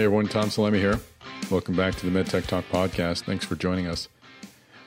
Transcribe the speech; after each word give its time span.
Hey 0.00 0.06
everyone, 0.06 0.28
Tom 0.28 0.48
Salemi 0.48 0.78
here. 0.78 0.98
Welcome 1.50 1.76
back 1.76 1.94
to 1.96 2.08
the 2.08 2.18
MedTech 2.18 2.46
Talk 2.46 2.64
podcast. 2.70 3.24
Thanks 3.24 3.44
for 3.44 3.54
joining 3.54 3.86
us. 3.86 4.08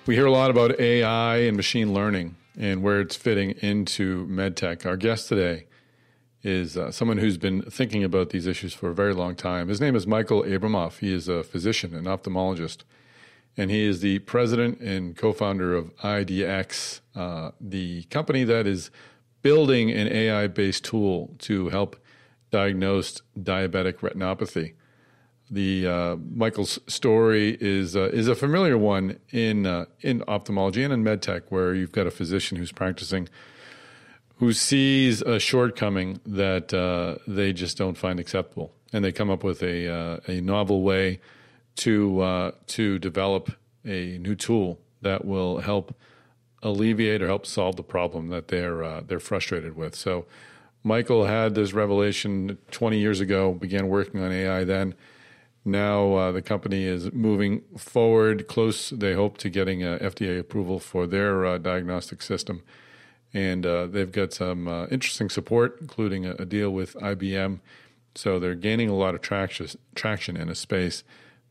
We 0.07 0.15
hear 0.15 0.25
a 0.25 0.31
lot 0.31 0.49
about 0.49 0.79
AI 0.79 1.35
and 1.37 1.55
machine 1.55 1.93
learning 1.93 2.35
and 2.57 2.81
where 2.81 2.99
it's 2.99 3.15
fitting 3.15 3.51
into 3.61 4.25
MedTech. 4.25 4.87
Our 4.87 4.97
guest 4.97 5.29
today 5.29 5.67
is 6.41 6.75
uh, 6.75 6.89
someone 6.89 7.19
who's 7.19 7.37
been 7.37 7.61
thinking 7.61 8.03
about 8.03 8.31
these 8.31 8.47
issues 8.47 8.73
for 8.73 8.89
a 8.89 8.95
very 8.95 9.13
long 9.13 9.35
time. 9.35 9.67
His 9.67 9.79
name 9.79 9.95
is 9.95 10.07
Michael 10.07 10.41
Abramoff. 10.41 10.97
He 10.97 11.13
is 11.13 11.27
a 11.27 11.43
physician, 11.43 11.93
an 11.93 12.05
ophthalmologist, 12.05 12.79
and 13.55 13.69
he 13.69 13.85
is 13.85 14.01
the 14.01 14.17
president 14.17 14.79
and 14.79 15.15
co 15.15 15.31
founder 15.31 15.75
of 15.75 15.95
IDX, 15.97 17.01
uh, 17.15 17.51
the 17.61 18.05
company 18.05 18.43
that 18.45 18.65
is 18.65 18.89
building 19.43 19.91
an 19.91 20.07
AI 20.07 20.47
based 20.47 20.85
tool 20.85 21.35
to 21.37 21.69
help 21.69 21.97
diagnose 22.49 23.21
diabetic 23.37 23.99
retinopathy. 23.99 24.73
The 25.53 25.85
uh, 25.85 26.15
Michael's 26.33 26.79
story 26.87 27.55
is 27.61 27.95
uh, 27.95 28.09
is 28.11 28.27
a 28.27 28.33
familiar 28.33 28.75
one 28.75 29.19
in 29.29 29.67
uh, 29.67 29.85
in 30.01 30.23
ophthalmology 30.27 30.83
and 30.83 30.91
in 30.91 31.03
medtech, 31.03 31.43
where 31.49 31.75
you've 31.75 31.91
got 31.91 32.07
a 32.07 32.11
physician 32.11 32.57
who's 32.57 32.71
practicing 32.71 33.29
who 34.37 34.51
sees 34.51 35.21
a 35.21 35.39
shortcoming 35.39 36.19
that 36.25 36.73
uh, 36.73 37.17
they 37.27 37.53
just 37.53 37.77
don't 37.77 37.99
find 37.99 38.19
acceptable, 38.19 38.73
and 38.91 39.05
they 39.05 39.11
come 39.11 39.29
up 39.29 39.43
with 39.43 39.61
a 39.61 39.87
uh, 39.87 40.17
a 40.27 40.41
novel 40.41 40.81
way 40.81 41.19
to 41.75 42.19
uh, 42.21 42.51
to 42.67 42.97
develop 42.97 43.51
a 43.85 44.17
new 44.17 44.33
tool 44.33 44.79
that 45.03 45.23
will 45.23 45.59
help 45.59 45.95
alleviate 46.63 47.21
or 47.21 47.27
help 47.27 47.45
solve 47.45 47.75
the 47.75 47.83
problem 47.83 48.29
that 48.29 48.47
they're 48.47 49.01
they're 49.01 49.19
frustrated 49.19 49.75
with. 49.75 49.93
So. 49.93 50.25
Michael 50.85 51.23
had 51.23 51.55
this 51.55 51.71
revelation 51.71 52.57
20 52.71 52.99
years 52.99 53.21
ago, 53.21 53.53
began 53.53 53.87
working 53.87 54.21
on 54.21 54.33
AI 54.33 54.65
then 54.65 54.93
now 55.65 56.13
uh, 56.15 56.31
the 56.31 56.41
company 56.41 56.83
is 56.83 57.11
moving 57.13 57.61
forward 57.77 58.47
close. 58.47 58.89
They 58.89 59.13
hope 59.13 59.37
to 59.39 59.49
getting 59.49 59.83
uh, 59.83 59.97
FDA 60.01 60.39
approval 60.39 60.79
for 60.79 61.07
their 61.07 61.45
uh, 61.45 61.57
diagnostic 61.57 62.21
system, 62.21 62.63
and 63.33 63.65
uh, 63.65 63.87
they've 63.87 64.11
got 64.11 64.33
some 64.33 64.67
uh, 64.67 64.87
interesting 64.87 65.29
support, 65.29 65.77
including 65.79 66.25
a, 66.25 66.31
a, 66.33 66.45
deal 66.45 66.69
with 66.69 66.95
IBM. 66.95 67.59
So 68.15 68.39
they're 68.39 68.55
gaining 68.55 68.89
a 68.89 68.95
lot 68.95 69.15
of 69.15 69.21
traction 69.21 69.67
traction 69.95 70.35
in 70.35 70.49
a 70.49 70.55
space 70.55 71.03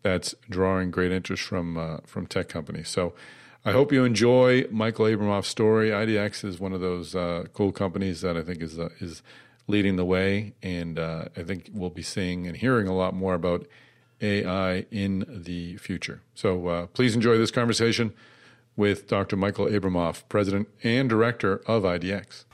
that's 0.03 0.35
drawing 0.51 0.91
great 0.91 1.11
interest 1.11 1.45
from 1.45 1.79
uh, 1.79 1.99
from 2.07 2.27
tech 2.27 2.49
companies. 2.49 2.89
So. 2.89 3.15
I 3.65 3.71
hope 3.71 3.93
you 3.93 4.05
enjoy 4.05 4.65
Michael 4.73 5.05
Abramoff's 5.05 5.47
story. 5.47 5.91
IDX 5.91 6.45
is 6.45 6.59
one 6.59 6.73
of 6.73 6.81
those 6.81 7.15
cool 7.53 7.71
companies 7.71 8.21
that 8.23 8.37
I 8.37 8.43
think 8.43 8.61
is 8.61 8.77
is 9.01 9.23
leading 9.69 9.95
the 9.95 10.05
way, 10.05 10.55
and 10.65 10.99
I 10.99 11.45
think 11.45 11.71
we'll 11.73 11.89
be 11.89 12.03
seeing 12.03 12.49
and 12.49 12.57
hearing 12.57 12.89
a 12.89 12.93
lot 12.93 13.15
more 13.15 13.35
about 13.35 13.69
AI 14.23 14.87
in 14.91 15.27
the 15.29 15.77
future. 15.77 16.23
So 16.35 16.69
uh, 16.69 16.87
please 16.87 17.15
enjoy 17.15 17.37
this 17.37 17.51
conversation 17.51 18.15
with 18.77 19.07
Dr. 19.09 19.37
Michael 19.37 19.67
Abramoff, 19.67 20.23
President 20.29 20.69
and 20.83 21.09
Director 21.09 21.61
of 21.67 21.83
IDX. 21.83 22.45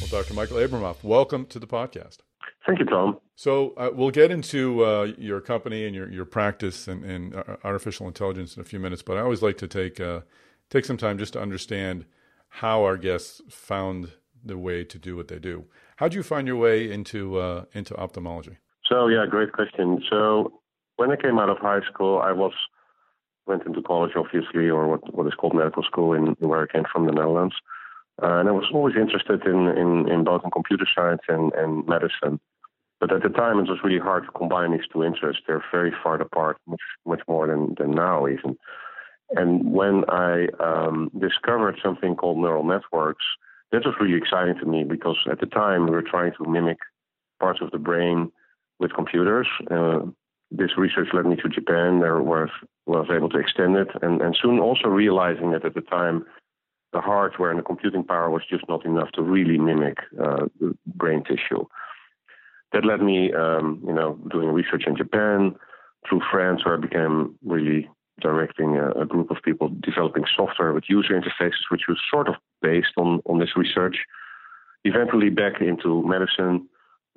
Well, 0.00 0.22
Dr. 0.22 0.34
Michael 0.34 0.56
Abramoff, 0.58 1.02
welcome 1.02 1.46
to 1.46 1.58
the 1.58 1.66
podcast. 1.66 2.18
Thank 2.66 2.80
you, 2.80 2.84
Tom. 2.84 3.18
So 3.34 3.72
uh, 3.76 3.90
we'll 3.94 4.10
get 4.10 4.30
into 4.30 4.84
uh, 4.84 5.12
your 5.16 5.40
company 5.40 5.86
and 5.86 5.94
your, 5.94 6.10
your 6.10 6.24
practice 6.24 6.88
and, 6.88 7.04
and, 7.04 7.34
artificial 7.64 8.06
intelligence 8.06 8.56
in 8.56 8.60
a 8.60 8.64
few 8.64 8.78
minutes, 8.78 9.00
but 9.00 9.16
I 9.16 9.20
always 9.20 9.42
like 9.42 9.56
to 9.58 9.68
take 9.68 10.00
uh, 10.00 10.20
take 10.68 10.84
some 10.84 10.96
time 10.96 11.18
just 11.18 11.32
to 11.34 11.40
understand 11.40 12.04
how 12.48 12.82
our 12.84 12.96
guests 12.96 13.40
found 13.48 14.10
the 14.44 14.58
way 14.58 14.84
to 14.84 14.98
do 14.98 15.16
what 15.16 15.28
they 15.28 15.38
do. 15.38 15.64
How 15.98 16.06
did 16.06 16.14
you 16.14 16.22
find 16.22 16.46
your 16.46 16.56
way 16.56 16.88
into 16.92 17.38
uh, 17.38 17.64
into 17.72 17.92
ophthalmology? 17.96 18.58
So 18.88 19.08
yeah, 19.08 19.26
great 19.28 19.52
question. 19.52 20.00
So 20.08 20.52
when 20.94 21.10
I 21.10 21.16
came 21.16 21.40
out 21.40 21.50
of 21.50 21.58
high 21.58 21.80
school, 21.92 22.20
I 22.20 22.30
was 22.30 22.52
went 23.46 23.66
into 23.66 23.82
college, 23.82 24.12
obviously, 24.14 24.70
or 24.70 24.86
what 24.86 25.12
what 25.12 25.26
is 25.26 25.34
called 25.34 25.54
medical 25.54 25.82
school 25.82 26.12
in 26.12 26.36
where 26.38 26.62
I 26.62 26.72
came 26.72 26.84
from, 26.92 27.06
the 27.06 27.12
Netherlands. 27.12 27.56
Uh, 28.22 28.38
and 28.38 28.48
I 28.48 28.52
was 28.52 28.70
always 28.72 28.94
interested 28.94 29.44
in, 29.44 29.68
in, 29.82 30.08
in 30.08 30.24
both 30.24 30.42
in 30.44 30.50
computer 30.50 30.86
science 30.92 31.22
and, 31.28 31.52
and 31.54 31.86
medicine. 31.86 32.40
But 33.00 33.12
at 33.12 33.22
the 33.22 33.28
time, 33.28 33.60
it 33.60 33.68
was 33.68 33.78
really 33.84 34.00
hard 34.00 34.24
to 34.24 34.32
combine 34.32 34.72
these 34.72 34.88
two 34.92 35.04
interests. 35.04 35.42
They're 35.46 35.64
very 35.72 35.92
far 36.02 36.20
apart, 36.20 36.58
much 36.68 36.86
much 37.06 37.22
more 37.26 37.48
than, 37.48 37.74
than 37.76 37.90
now 37.90 38.28
even. 38.28 38.56
And 39.30 39.72
when 39.72 40.04
I 40.08 40.46
um, 40.60 41.10
discovered 41.18 41.80
something 41.82 42.14
called 42.14 42.38
neural 42.38 42.64
networks, 42.64 43.24
that 43.72 43.84
was 43.84 43.94
really 44.00 44.16
exciting 44.16 44.56
to 44.58 44.66
me 44.66 44.84
because 44.84 45.16
at 45.30 45.40
the 45.40 45.46
time 45.46 45.84
we 45.84 45.90
were 45.90 46.02
trying 46.02 46.32
to 46.38 46.48
mimic 46.48 46.78
parts 47.40 47.60
of 47.62 47.70
the 47.70 47.78
brain 47.78 48.32
with 48.78 48.94
computers. 48.94 49.46
Uh, 49.70 50.00
this 50.50 50.70
research 50.78 51.08
led 51.12 51.26
me 51.26 51.36
to 51.36 51.48
Japan. 51.48 52.00
There 52.00 52.16
I 52.16 52.46
was 52.86 53.08
able 53.14 53.28
to 53.30 53.38
extend 53.38 53.76
it, 53.76 53.88
and, 54.00 54.22
and 54.22 54.36
soon 54.40 54.58
also 54.58 54.88
realizing 54.88 55.50
that 55.52 55.64
at 55.64 55.74
the 55.74 55.82
time 55.82 56.24
the 56.92 57.00
hardware 57.00 57.50
and 57.50 57.58
the 57.58 57.64
computing 57.64 58.02
power 58.02 58.30
was 58.30 58.42
just 58.48 58.64
not 58.68 58.86
enough 58.86 59.10
to 59.12 59.22
really 59.22 59.58
mimic 59.58 59.98
uh, 60.18 60.46
the 60.58 60.74
brain 60.86 61.22
tissue. 61.22 61.66
That 62.72 62.84
led 62.84 63.02
me, 63.02 63.32
um, 63.32 63.82
you 63.86 63.92
know, 63.92 64.18
doing 64.30 64.48
research 64.48 64.84
in 64.86 64.96
Japan 64.96 65.54
through 66.08 66.22
France, 66.30 66.64
where 66.64 66.76
I 66.76 66.80
became 66.80 67.34
really 67.44 67.67
group 69.08 69.30
of 69.30 69.38
people 69.44 69.70
developing 69.80 70.24
software 70.36 70.72
with 70.72 70.84
user 70.88 71.18
interfaces, 71.18 71.70
which 71.70 71.82
was 71.88 71.98
sort 72.10 72.28
of 72.28 72.36
based 72.62 72.92
on, 72.96 73.20
on 73.26 73.38
this 73.38 73.56
research. 73.56 73.96
Eventually, 74.84 75.30
back 75.30 75.60
into 75.60 76.06
medicine, 76.06 76.68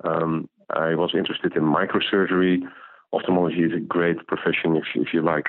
um, 0.04 0.48
I 0.70 0.94
was 0.94 1.10
interested 1.14 1.56
in 1.56 1.62
microsurgery. 1.62 2.62
Ophthalmology 3.12 3.62
is 3.62 3.72
a 3.74 3.80
great 3.80 4.26
profession 4.26 4.76
if 4.76 4.84
if 4.94 5.12
you 5.12 5.22
like 5.22 5.46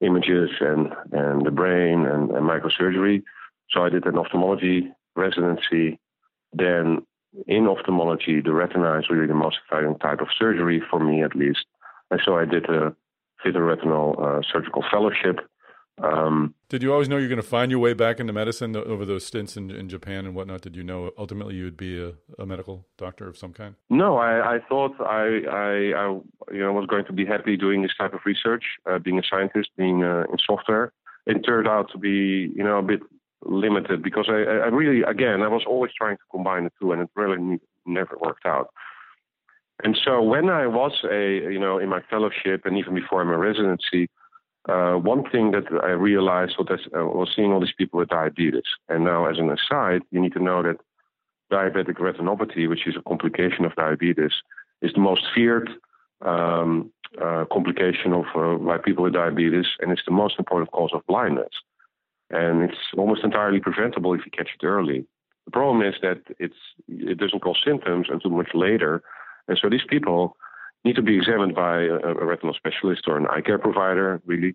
images 0.00 0.50
and, 0.60 0.92
and 1.12 1.46
the 1.46 1.50
brain 1.50 2.06
and, 2.06 2.30
and 2.30 2.48
microsurgery. 2.48 3.22
So 3.70 3.84
I 3.84 3.88
did 3.88 4.06
an 4.06 4.18
ophthalmology 4.18 4.92
residency. 5.16 5.98
Then 6.52 7.06
in 7.46 7.66
ophthalmology, 7.66 8.40
the 8.40 8.52
retina 8.52 8.98
is 8.98 9.10
really 9.10 9.26
the 9.26 9.34
most 9.34 9.58
exciting 9.64 9.98
type 9.98 10.20
of 10.20 10.28
surgery 10.38 10.82
for 10.90 11.00
me, 11.00 11.22
at 11.22 11.34
least. 11.34 11.66
And 12.10 12.20
so 12.24 12.36
I 12.36 12.44
did 12.44 12.68
a 12.68 12.94
vitreoretinal 13.44 14.20
uh, 14.22 14.42
surgical 14.52 14.84
fellowship. 14.90 15.40
Um, 16.02 16.54
did 16.68 16.82
you 16.82 16.92
always 16.92 17.08
know 17.08 17.18
you're 17.18 17.28
going 17.28 17.40
to 17.40 17.46
find 17.46 17.70
your 17.70 17.78
way 17.78 17.94
back 17.94 18.18
into 18.18 18.32
medicine 18.32 18.74
over 18.74 19.04
those 19.04 19.24
stints 19.24 19.56
in, 19.56 19.70
in 19.70 19.88
Japan 19.88 20.26
and 20.26 20.34
whatnot? 20.34 20.62
Did 20.62 20.74
you 20.74 20.82
know 20.82 21.12
ultimately 21.16 21.54
you 21.54 21.64
would 21.64 21.76
be 21.76 22.02
a, 22.02 22.14
a 22.38 22.44
medical 22.44 22.86
doctor 22.98 23.28
of 23.28 23.38
some 23.38 23.52
kind? 23.52 23.76
No, 23.90 24.16
I, 24.16 24.56
I 24.56 24.58
thought 24.68 24.92
I, 25.00 25.42
I, 25.48 25.92
I, 25.96 26.20
you 26.52 26.60
know, 26.60 26.72
was 26.72 26.86
going 26.86 27.04
to 27.04 27.12
be 27.12 27.24
happy 27.24 27.56
doing 27.56 27.82
this 27.82 27.92
type 27.96 28.12
of 28.12 28.20
research, 28.26 28.64
uh, 28.90 28.98
being 28.98 29.18
a 29.18 29.22
scientist, 29.28 29.70
being 29.76 30.02
uh, 30.02 30.24
in 30.32 30.38
software. 30.44 30.92
It 31.26 31.42
turned 31.42 31.68
out 31.68 31.90
to 31.92 31.98
be, 31.98 32.52
you 32.56 32.64
know, 32.64 32.78
a 32.78 32.82
bit 32.82 33.00
limited 33.44 34.02
because 34.02 34.26
I, 34.28 34.32
I 34.32 34.68
really, 34.68 35.02
again, 35.02 35.42
I 35.42 35.48
was 35.48 35.62
always 35.66 35.92
trying 35.96 36.16
to 36.16 36.22
combine 36.30 36.64
the 36.64 36.72
two, 36.80 36.92
and 36.92 37.02
it 37.02 37.10
really 37.14 37.60
never 37.86 38.16
worked 38.20 38.46
out. 38.46 38.70
And 39.82 39.96
so 40.04 40.22
when 40.22 40.48
I 40.50 40.66
was 40.66 40.92
a, 41.10 41.52
you 41.52 41.58
know, 41.58 41.78
in 41.78 41.88
my 41.88 42.00
fellowship 42.08 42.62
and 42.64 42.76
even 42.78 42.94
before 42.94 43.24
my 43.24 43.34
residency, 43.34 44.08
uh, 44.68 44.94
one 44.94 45.28
thing 45.30 45.50
that 45.50 45.64
I 45.82 45.90
realized 45.90 46.54
was, 46.58 46.68
that, 46.68 46.98
uh, 46.98 47.04
was 47.04 47.30
seeing 47.34 47.52
all 47.52 47.60
these 47.60 47.74
people 47.76 47.98
with 47.98 48.08
diabetes. 48.08 48.62
And 48.88 49.04
now, 49.04 49.26
as 49.26 49.38
an 49.38 49.50
aside, 49.50 50.02
you 50.10 50.20
need 50.20 50.32
to 50.32 50.42
know 50.42 50.62
that 50.62 50.78
diabetic 51.52 51.96
retinopathy, 51.96 52.68
which 52.68 52.86
is 52.86 52.96
a 52.96 53.02
complication 53.02 53.64
of 53.64 53.74
diabetes, 53.74 54.32
is 54.80 54.92
the 54.94 55.00
most 55.00 55.22
feared 55.34 55.68
um, 56.22 56.90
uh, 57.22 57.44
complication 57.52 58.12
of 58.12 58.24
uh, 58.34 58.56
by 58.56 58.78
people 58.78 59.04
with 59.04 59.12
diabetes, 59.12 59.66
and 59.80 59.92
it's 59.92 60.04
the 60.06 60.12
most 60.12 60.38
important 60.38 60.70
cause 60.72 60.90
of 60.94 61.06
blindness. 61.06 61.52
And 62.30 62.62
it's 62.62 62.78
almost 62.96 63.22
entirely 63.22 63.60
preventable 63.60 64.14
if 64.14 64.24
you 64.24 64.30
catch 64.30 64.48
it 64.58 64.64
early. 64.64 65.06
The 65.44 65.50
problem 65.50 65.86
is 65.86 65.94
that 66.00 66.22
it's 66.38 66.56
it 66.88 67.18
doesn't 67.18 67.40
cause 67.40 67.60
symptoms 67.64 68.06
until 68.10 68.30
much 68.30 68.52
later, 68.54 69.02
and 69.46 69.58
so 69.60 69.68
these 69.68 69.86
people 69.88 70.36
need 70.84 70.96
to 70.96 71.02
be 71.02 71.16
examined 71.16 71.54
by 71.54 71.82
a, 71.82 71.94
a 71.94 72.24
retinal 72.24 72.54
specialist 72.54 73.04
or 73.06 73.16
an 73.16 73.26
eye 73.26 73.40
care 73.40 73.58
provider, 73.58 74.20
really, 74.26 74.54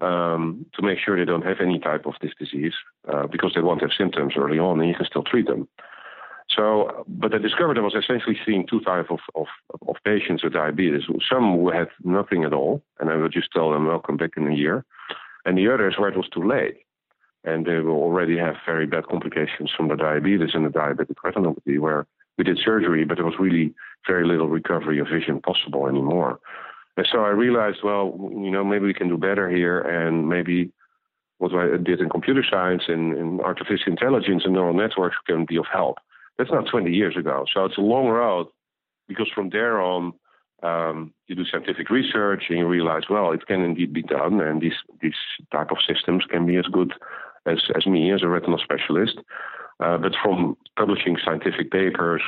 um, 0.00 0.66
to 0.74 0.82
make 0.82 0.98
sure 0.98 1.16
they 1.16 1.24
don't 1.24 1.44
have 1.44 1.60
any 1.60 1.78
type 1.78 2.06
of 2.06 2.14
this 2.20 2.32
disease, 2.38 2.74
uh, 3.12 3.26
because 3.26 3.52
they 3.54 3.60
won't 3.60 3.82
have 3.82 3.90
symptoms 3.96 4.34
early 4.36 4.58
on, 4.58 4.80
and 4.80 4.88
you 4.88 4.94
can 4.94 5.06
still 5.06 5.24
treat 5.24 5.46
them. 5.46 5.68
So, 6.50 7.04
but 7.06 7.34
I 7.34 7.38
discovered 7.38 7.78
I 7.78 7.82
was 7.82 7.94
essentially 7.94 8.38
seeing 8.46 8.66
two 8.66 8.80
types 8.80 9.10
of, 9.10 9.18
of, 9.34 9.46
of 9.86 9.96
patients 10.04 10.42
with 10.42 10.54
diabetes. 10.54 11.02
Some 11.30 11.52
who 11.52 11.70
had 11.70 11.88
nothing 12.02 12.44
at 12.44 12.54
all, 12.54 12.82
and 12.98 13.10
I 13.10 13.16
would 13.16 13.32
just 13.32 13.52
tell 13.52 13.70
them, 13.70 13.86
welcome 13.86 14.16
back 14.16 14.30
in 14.36 14.50
a 14.50 14.54
year. 14.54 14.84
And 15.44 15.58
the 15.58 15.72
others 15.72 15.96
where 15.98 16.08
it 16.08 16.16
was 16.16 16.28
too 16.28 16.46
late. 16.46 16.78
And 17.44 17.66
they 17.66 17.78
will 17.78 18.02
already 18.02 18.36
have 18.36 18.56
very 18.66 18.86
bad 18.86 19.06
complications 19.06 19.70
from 19.76 19.88
the 19.88 19.96
diabetes 19.96 20.50
and 20.54 20.64
the 20.64 20.70
diabetic 20.70 21.16
retinopathy, 21.24 21.78
where 21.78 22.06
we 22.38 22.44
did 22.44 22.58
surgery, 22.64 23.04
but 23.04 23.16
there 23.16 23.26
was 23.26 23.34
really 23.38 23.74
very 24.06 24.26
little 24.26 24.48
recovery 24.48 25.00
of 25.00 25.08
vision 25.08 25.40
possible 25.40 25.88
anymore. 25.88 26.38
And 26.96 27.06
so 27.10 27.18
I 27.18 27.28
realized, 27.28 27.78
well, 27.84 28.16
you 28.32 28.50
know, 28.50 28.64
maybe 28.64 28.86
we 28.86 28.94
can 28.94 29.08
do 29.08 29.18
better 29.18 29.50
here, 29.50 29.80
and 29.80 30.28
maybe 30.28 30.72
what 31.38 31.52
I 31.54 31.76
did 31.76 32.00
in 32.00 32.08
computer 32.08 32.44
science 32.48 32.84
and 32.88 33.16
in 33.16 33.40
artificial 33.40 33.92
intelligence 33.92 34.42
and 34.44 34.54
neural 34.54 34.74
networks 34.74 35.16
can 35.26 35.44
be 35.44 35.56
of 35.56 35.66
help. 35.72 35.98
That's 36.36 36.50
not 36.50 36.68
20 36.70 36.90
years 36.92 37.16
ago, 37.16 37.44
so 37.52 37.64
it's 37.64 37.78
a 37.78 37.82
long 37.82 38.08
road 38.08 38.46
because 39.08 39.28
from 39.34 39.50
there 39.50 39.80
on, 39.80 40.12
um, 40.62 41.12
you 41.26 41.34
do 41.34 41.44
scientific 41.44 41.90
research 41.90 42.44
and 42.48 42.58
you 42.58 42.66
realize, 42.66 43.02
well, 43.08 43.32
it 43.32 43.46
can 43.46 43.62
indeed 43.62 43.92
be 43.92 44.02
done, 44.02 44.40
and 44.40 44.60
these 44.60 44.78
these 45.00 45.14
type 45.52 45.70
of 45.70 45.78
systems 45.86 46.24
can 46.28 46.46
be 46.46 46.56
as 46.56 46.66
good 46.66 46.92
as 47.46 47.58
as 47.76 47.86
me 47.86 48.12
as 48.12 48.22
a 48.22 48.28
retinal 48.28 48.58
specialist. 48.58 49.18
Uh, 49.80 49.96
but 49.96 50.12
from 50.22 50.56
publishing 50.76 51.16
scientific 51.24 51.70
papers, 51.70 52.22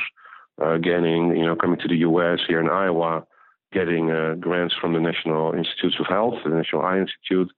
uh, 0.62 0.76
getting 0.76 1.36
you 1.36 1.44
know 1.44 1.56
coming 1.56 1.78
to 1.80 1.88
the 1.88 1.96
U.S. 1.98 2.40
here 2.46 2.60
in 2.60 2.68
Iowa, 2.68 3.24
getting 3.72 4.10
uh, 4.10 4.34
grants 4.34 4.74
from 4.80 4.92
the 4.92 5.00
National 5.00 5.52
Institutes 5.52 5.96
of 5.98 6.06
Health, 6.06 6.34
the 6.44 6.50
National 6.50 6.82
Eye 6.82 6.98
Institute, 6.98 7.50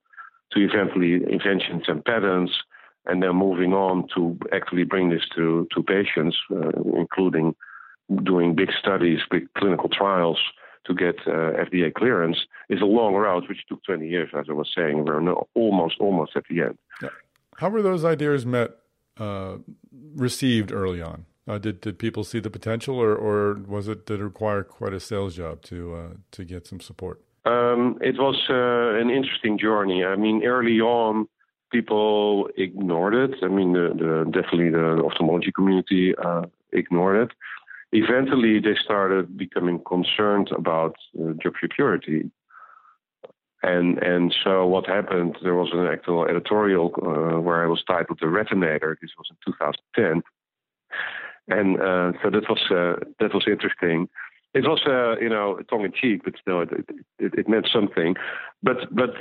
to 0.51 0.59
eventually 0.59 1.15
inventions 1.15 1.83
and 1.87 2.03
patents, 2.03 2.53
and 3.05 3.21
then 3.21 3.35
moving 3.35 3.73
on 3.73 4.07
to 4.15 4.37
actually 4.51 4.83
bring 4.83 5.09
this 5.09 5.23
to 5.35 5.67
to 5.75 5.83
patients, 5.83 6.37
uh, 6.51 6.71
including 6.97 7.55
doing 8.23 8.55
big 8.55 8.69
studies, 8.79 9.19
big 9.29 9.47
clinical 9.53 9.89
trials 9.89 10.39
to 10.85 10.93
get 10.93 11.15
uh, 11.27 11.63
FDA 11.65 11.93
clearance 11.93 12.37
is 12.69 12.81
a 12.81 12.85
long 12.85 13.13
route, 13.13 13.47
which 13.47 13.65
took 13.67 13.83
20 13.85 14.07
years, 14.07 14.29
as 14.37 14.47
I 14.49 14.53
was 14.53 14.69
saying. 14.75 15.05
We're 15.05 15.33
almost, 15.55 15.95
almost 15.99 16.33
at 16.35 16.43
the 16.49 16.61
end. 16.61 16.77
Yeah. 17.01 17.09
How 17.57 17.69
were 17.69 17.81
those 17.81 18.03
ideas 18.03 18.45
met, 18.45 18.71
uh, 19.17 19.57
received 20.15 20.71
early 20.71 21.01
on? 21.01 21.25
Uh, 21.47 21.57
did 21.57 21.81
did 21.81 21.99
people 21.99 22.23
see 22.23 22.39
the 22.39 22.49
potential, 22.49 22.95
or 22.95 23.15
or 23.15 23.55
was 23.67 23.87
it 23.87 24.05
did 24.05 24.19
it 24.19 24.23
require 24.23 24.63
quite 24.63 24.93
a 24.93 24.99
sales 24.99 25.35
job 25.35 25.61
to 25.63 25.95
uh, 25.95 26.09
to 26.31 26.45
get 26.45 26.65
some 26.65 26.79
support? 26.79 27.21
Um, 27.45 27.97
it 28.01 28.17
was 28.17 28.41
uh, 28.49 28.99
an 29.01 29.09
interesting 29.09 29.57
journey. 29.59 30.05
I 30.05 30.15
mean, 30.15 30.45
early 30.45 30.79
on, 30.79 31.27
people 31.71 32.49
ignored 32.55 33.13
it. 33.13 33.35
I 33.43 33.49
mean, 33.49 33.73
the, 33.73 33.89
the 33.89 34.31
definitely 34.31 34.69
the 34.69 35.03
ophthalmology 35.03 35.51
community 35.51 36.15
uh, 36.15 36.45
ignored 36.71 37.29
it 37.29 37.35
eventually 37.93 38.59
they 38.59 38.75
started 38.83 39.37
becoming 39.37 39.79
concerned 39.87 40.49
about 40.55 40.95
uh, 41.19 41.33
job 41.41 41.53
security. 41.61 42.29
And 43.63 43.97
and 43.99 44.35
so 44.43 44.67
what 44.67 44.85
happened? 44.87 45.37
There 45.41 45.55
was 45.55 45.69
an 45.71 45.87
actual 45.87 46.25
editorial 46.25 46.93
uh, 47.01 47.39
where 47.39 47.63
I 47.63 47.67
was 47.67 47.81
titled 47.87 48.19
"The 48.19 48.27
Retinator." 48.27 48.95
This 49.01 49.11
was 49.17 49.27
in 49.31 49.37
2010, 49.45 50.21
and 51.47 51.79
uh, 51.79 52.11
so 52.21 52.29
that 52.29 52.49
was 52.49 52.61
uh, 52.69 53.05
that 53.21 53.33
was 53.33 53.45
interesting. 53.47 54.09
It 54.53 54.65
was 54.65 54.81
uh, 54.85 55.17
you 55.21 55.29
know 55.29 55.59
tongue 55.69 55.85
in 55.85 55.93
cheek, 55.93 56.23
but 56.25 56.33
still 56.41 56.61
it, 56.61 56.71
it, 57.19 57.33
it 57.35 57.47
meant 57.47 57.69
something. 57.71 58.15
But 58.61 58.93
but 58.93 59.11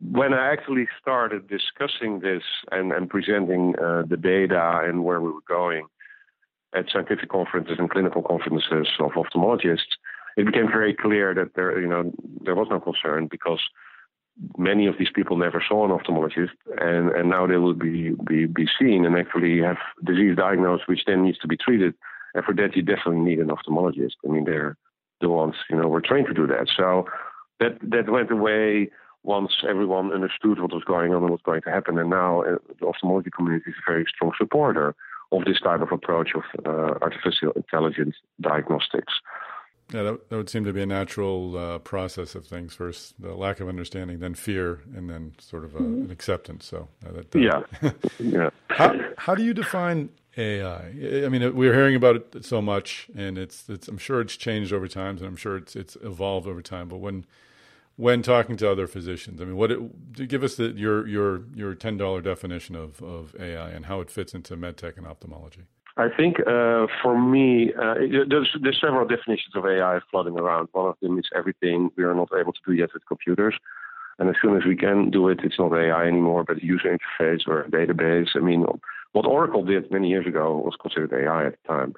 when 0.00 0.32
I 0.32 0.50
actually 0.50 0.88
started 1.00 1.46
discussing 1.46 2.20
this 2.20 2.42
and, 2.72 2.90
and 2.92 3.08
presenting 3.08 3.74
uh, 3.78 4.04
the 4.08 4.16
data 4.16 4.80
and 4.84 5.04
where 5.04 5.20
we 5.20 5.30
were 5.30 5.46
going, 5.46 5.86
at 6.74 6.86
scientific 6.92 7.30
conferences 7.30 7.76
and 7.78 7.90
clinical 7.90 8.22
conferences 8.22 8.88
of 9.00 9.12
ophthalmologists, 9.12 9.96
it 10.36 10.46
became 10.46 10.68
very 10.68 10.94
clear 10.94 11.34
that 11.34 11.54
there, 11.54 11.80
you 11.80 11.88
know, 11.88 12.12
there 12.42 12.54
was 12.54 12.68
no 12.70 12.78
concern 12.78 13.26
because 13.30 13.60
many 14.58 14.86
of 14.86 14.96
these 14.98 15.08
people 15.14 15.36
never 15.36 15.64
saw 15.66 15.84
an 15.84 15.90
ophthalmologist, 15.90 16.50
and, 16.78 17.10
and 17.10 17.30
now 17.30 17.46
they 17.46 17.56
will 17.56 17.74
be, 17.74 18.10
be 18.26 18.46
be 18.46 18.68
seen 18.78 19.06
and 19.06 19.16
actually 19.16 19.60
have 19.60 19.78
disease 20.04 20.36
diagnosed, 20.36 20.84
which 20.86 21.04
then 21.06 21.24
needs 21.24 21.38
to 21.38 21.48
be 21.48 21.56
treated. 21.56 21.94
And 22.34 22.44
for 22.44 22.54
that, 22.54 22.76
you 22.76 22.82
definitely 22.82 23.20
need 23.20 23.38
an 23.38 23.48
ophthalmologist. 23.48 24.16
I 24.24 24.28
mean, 24.28 24.44
they're 24.44 24.76
the 25.22 25.30
ones, 25.30 25.54
you 25.70 25.76
know, 25.76 25.88
were 25.88 26.02
trained 26.02 26.26
to 26.26 26.34
do 26.34 26.46
that. 26.46 26.68
So 26.76 27.06
that 27.60 27.78
that 27.82 28.10
went 28.10 28.30
away 28.30 28.90
once 29.22 29.64
everyone 29.68 30.12
understood 30.12 30.60
what 30.60 30.72
was 30.72 30.84
going 30.84 31.10
on 31.10 31.16
and 31.16 31.22
what 31.22 31.32
was 31.32 31.40
going 31.44 31.62
to 31.62 31.70
happen. 31.70 31.98
And 31.98 32.10
now 32.10 32.42
uh, 32.42 32.58
the 32.78 32.86
ophthalmology 32.86 33.30
community 33.34 33.70
is 33.70 33.76
a 33.76 33.90
very 33.90 34.04
strong 34.14 34.32
supporter 34.38 34.94
of 35.32 35.44
this 35.44 35.60
type 35.60 35.80
of 35.80 35.90
approach 35.90 36.30
of 36.36 36.42
uh, 36.64 36.94
artificial 37.02 37.52
intelligence 37.56 38.14
diagnostics. 38.40 39.14
Yeah, 39.92 40.02
that, 40.02 40.30
that, 40.30 40.36
would 40.36 40.50
seem 40.50 40.64
to 40.64 40.72
be 40.72 40.82
a 40.82 40.86
natural 40.86 41.56
uh, 41.56 41.78
process 41.78 42.34
of 42.34 42.44
things. 42.44 42.74
First, 42.74 43.20
the 43.20 43.34
lack 43.34 43.60
of 43.60 43.68
understanding, 43.68 44.18
then 44.18 44.34
fear, 44.34 44.80
and 44.96 45.08
then 45.08 45.34
sort 45.38 45.64
of 45.64 45.76
a, 45.76 45.78
uh, 45.78 45.82
an 45.82 46.10
acceptance. 46.10 46.66
So, 46.66 46.88
uh, 47.06 47.12
that, 47.12 47.34
yeah, 47.34 47.92
yeah. 48.18 48.50
How, 48.68 48.98
how 49.16 49.34
do 49.36 49.44
you 49.44 49.54
define 49.54 50.08
AI? 50.36 50.88
I 51.24 51.28
mean, 51.28 51.54
we're 51.54 51.72
hearing 51.72 51.94
about 51.94 52.16
it 52.16 52.44
so 52.44 52.60
much, 52.60 53.08
and 53.16 53.38
it's, 53.38 53.68
it's 53.68 53.86
I'm 53.86 53.98
sure 53.98 54.20
it's 54.20 54.36
changed 54.36 54.72
over 54.72 54.88
time, 54.88 55.18
and 55.18 55.26
I'm 55.26 55.36
sure 55.36 55.56
it's 55.56 55.76
it's 55.76 55.96
evolved 56.02 56.48
over 56.48 56.62
time. 56.62 56.88
But 56.88 56.96
when 56.96 57.24
when 57.96 58.22
talking 58.22 58.56
to 58.58 58.70
other 58.70 58.86
physicians? 58.86 59.40
I 59.40 59.44
mean, 59.44 59.56
what 59.56 59.72
it, 59.72 60.28
give 60.28 60.42
us 60.42 60.56
the, 60.56 60.68
your 60.70 61.06
your 61.06 61.44
your 61.54 61.74
ten 61.74 61.96
dollar 61.96 62.20
definition 62.20 62.76
of 62.76 63.02
of 63.02 63.34
AI 63.40 63.70
and 63.70 63.86
how 63.86 64.00
it 64.00 64.10
fits 64.10 64.34
into 64.34 64.56
medtech 64.56 64.96
and 64.96 65.06
ophthalmology. 65.06 65.62
I 65.98 66.08
think 66.14 66.40
uh, 66.40 66.86
for 67.02 67.18
me, 67.18 67.72
uh, 67.72 67.94
there's, 68.28 68.54
there's 68.62 68.78
several 68.80 69.06
definitions 69.06 69.54
of 69.54 69.64
AI 69.64 70.00
floating 70.10 70.38
around. 70.38 70.68
One 70.72 70.88
of 70.88 70.96
them 71.00 71.18
is 71.18 71.24
everything 71.34 71.90
we 71.96 72.04
are 72.04 72.14
not 72.14 72.28
able 72.38 72.52
to 72.52 72.60
do 72.66 72.72
yet 72.72 72.90
with 72.92 73.06
computers. 73.06 73.54
And 74.18 74.28
as 74.28 74.36
soon 74.40 74.56
as 74.56 74.64
we 74.64 74.76
can 74.76 75.10
do 75.10 75.28
it, 75.28 75.40
it's 75.42 75.58
not 75.58 75.72
AI 75.72 76.06
anymore, 76.06 76.44
but 76.44 76.58
a 76.58 76.64
user 76.64 76.96
interface 76.96 77.46
or 77.46 77.62
a 77.62 77.70
database. 77.70 78.28
I 78.34 78.40
mean, 78.40 78.64
what 79.12 79.26
Oracle 79.26 79.64
did 79.64 79.90
many 79.90 80.08
years 80.08 80.26
ago 80.26 80.56
was 80.58 80.74
considered 80.80 81.12
AI 81.12 81.46
at 81.46 81.56
the 81.62 81.68
time. 81.68 81.94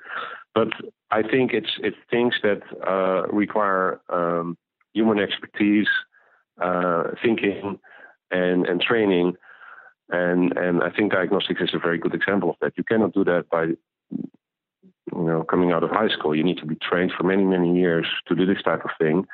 But 0.55 0.69
I 1.11 1.23
think 1.23 1.53
it's 1.53 1.71
it's 1.79 1.97
things 2.11 2.35
that 2.43 2.63
uh, 2.87 3.29
require 3.29 4.01
um, 4.09 4.57
human 4.95 5.19
expertise, 5.21 5.87
uh, 6.61 7.05
thinking, 7.23 7.79
and 8.31 8.67
and 8.67 8.81
training. 8.81 9.35
And 10.11 10.57
and 10.57 10.83
I 10.83 10.91
think 10.91 11.13
diagnostics 11.13 11.61
is 11.61 11.75
a 11.75 11.79
very 11.79 11.99
good 11.99 12.15
example 12.15 12.51
of 12.51 12.57
that. 12.61 12.73
You 12.77 12.85
cannot 12.85 13.13
do 13.13 13.25
that 13.25 13.47
by 13.51 13.65
you 13.65 13.77
know 15.13 15.45
coming 15.45 15.73
out 15.73 15.85
of 15.85 15.91
high 15.91 16.09
school. 16.09 16.35
You 16.35 16.45
need 16.45 16.59
to 16.59 16.67
be 16.67 16.77
trained 16.77 17.13
for 17.17 17.25
many 17.25 17.45
many 17.45 17.79
years 17.79 18.07
to 18.27 18.35
do 18.35 18.47
this 18.47 18.63
type 18.63 18.85
of 18.85 18.91
thing. 18.99 19.27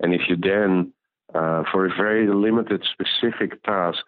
And 0.00 0.14
if 0.14 0.22
you 0.28 0.36
then 0.36 0.92
uh, 1.34 1.64
for 1.70 1.86
a 1.86 1.94
very 1.94 2.26
limited 2.28 2.84
specific 2.92 3.62
task 3.62 4.04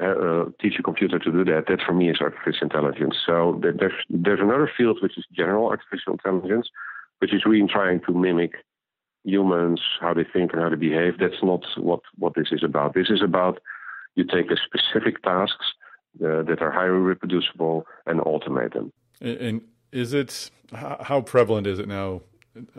uh, 0.00 0.06
uh 0.06 0.44
teach 0.60 0.74
a 0.78 0.82
computer 0.84 1.18
to 1.18 1.32
do 1.32 1.44
that. 1.44 1.64
That 1.66 1.80
for 1.84 1.92
me 1.92 2.10
is 2.10 2.20
artificial 2.20 2.62
intelligence. 2.62 3.16
So 3.26 3.60
there's 3.60 3.92
there's 4.08 4.40
another 4.40 4.70
field 4.76 4.98
which 5.02 5.18
is 5.18 5.24
general 5.32 5.66
artificial 5.66 6.12
intelligence, 6.12 6.68
which 7.18 7.34
is 7.34 7.42
really 7.44 7.66
trying 7.66 8.00
to 8.06 8.12
mimic 8.12 8.52
humans, 9.24 9.80
how 10.00 10.14
they 10.14 10.24
think 10.24 10.52
and 10.52 10.62
how 10.62 10.68
they 10.68 10.76
behave. 10.76 11.18
That's 11.18 11.42
not 11.42 11.64
what, 11.76 12.00
what 12.18 12.34
this 12.34 12.48
is 12.52 12.62
about. 12.62 12.94
This 12.94 13.10
is 13.10 13.22
about 13.22 13.60
you 14.14 14.24
take 14.24 14.50
a 14.50 14.56
specific 14.56 15.22
tasks 15.22 15.66
uh, 16.24 16.42
that 16.42 16.58
are 16.60 16.70
highly 16.70 16.90
reproducible 16.90 17.86
and 18.06 18.20
automate 18.20 18.72
them. 18.72 18.92
And 19.20 19.62
is 19.92 20.12
it 20.12 20.50
how 20.72 21.20
prevalent 21.20 21.66
is 21.66 21.78
it 21.78 21.88
now 21.88 22.22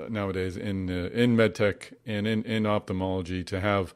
nowadays 0.09 0.57
in 0.57 0.89
uh, 0.89 1.09
in 1.13 1.35
medtech 1.35 1.93
and 2.05 2.27
in, 2.27 2.43
in 2.43 2.65
ophthalmology 2.65 3.43
to 3.45 3.59
have 3.59 3.93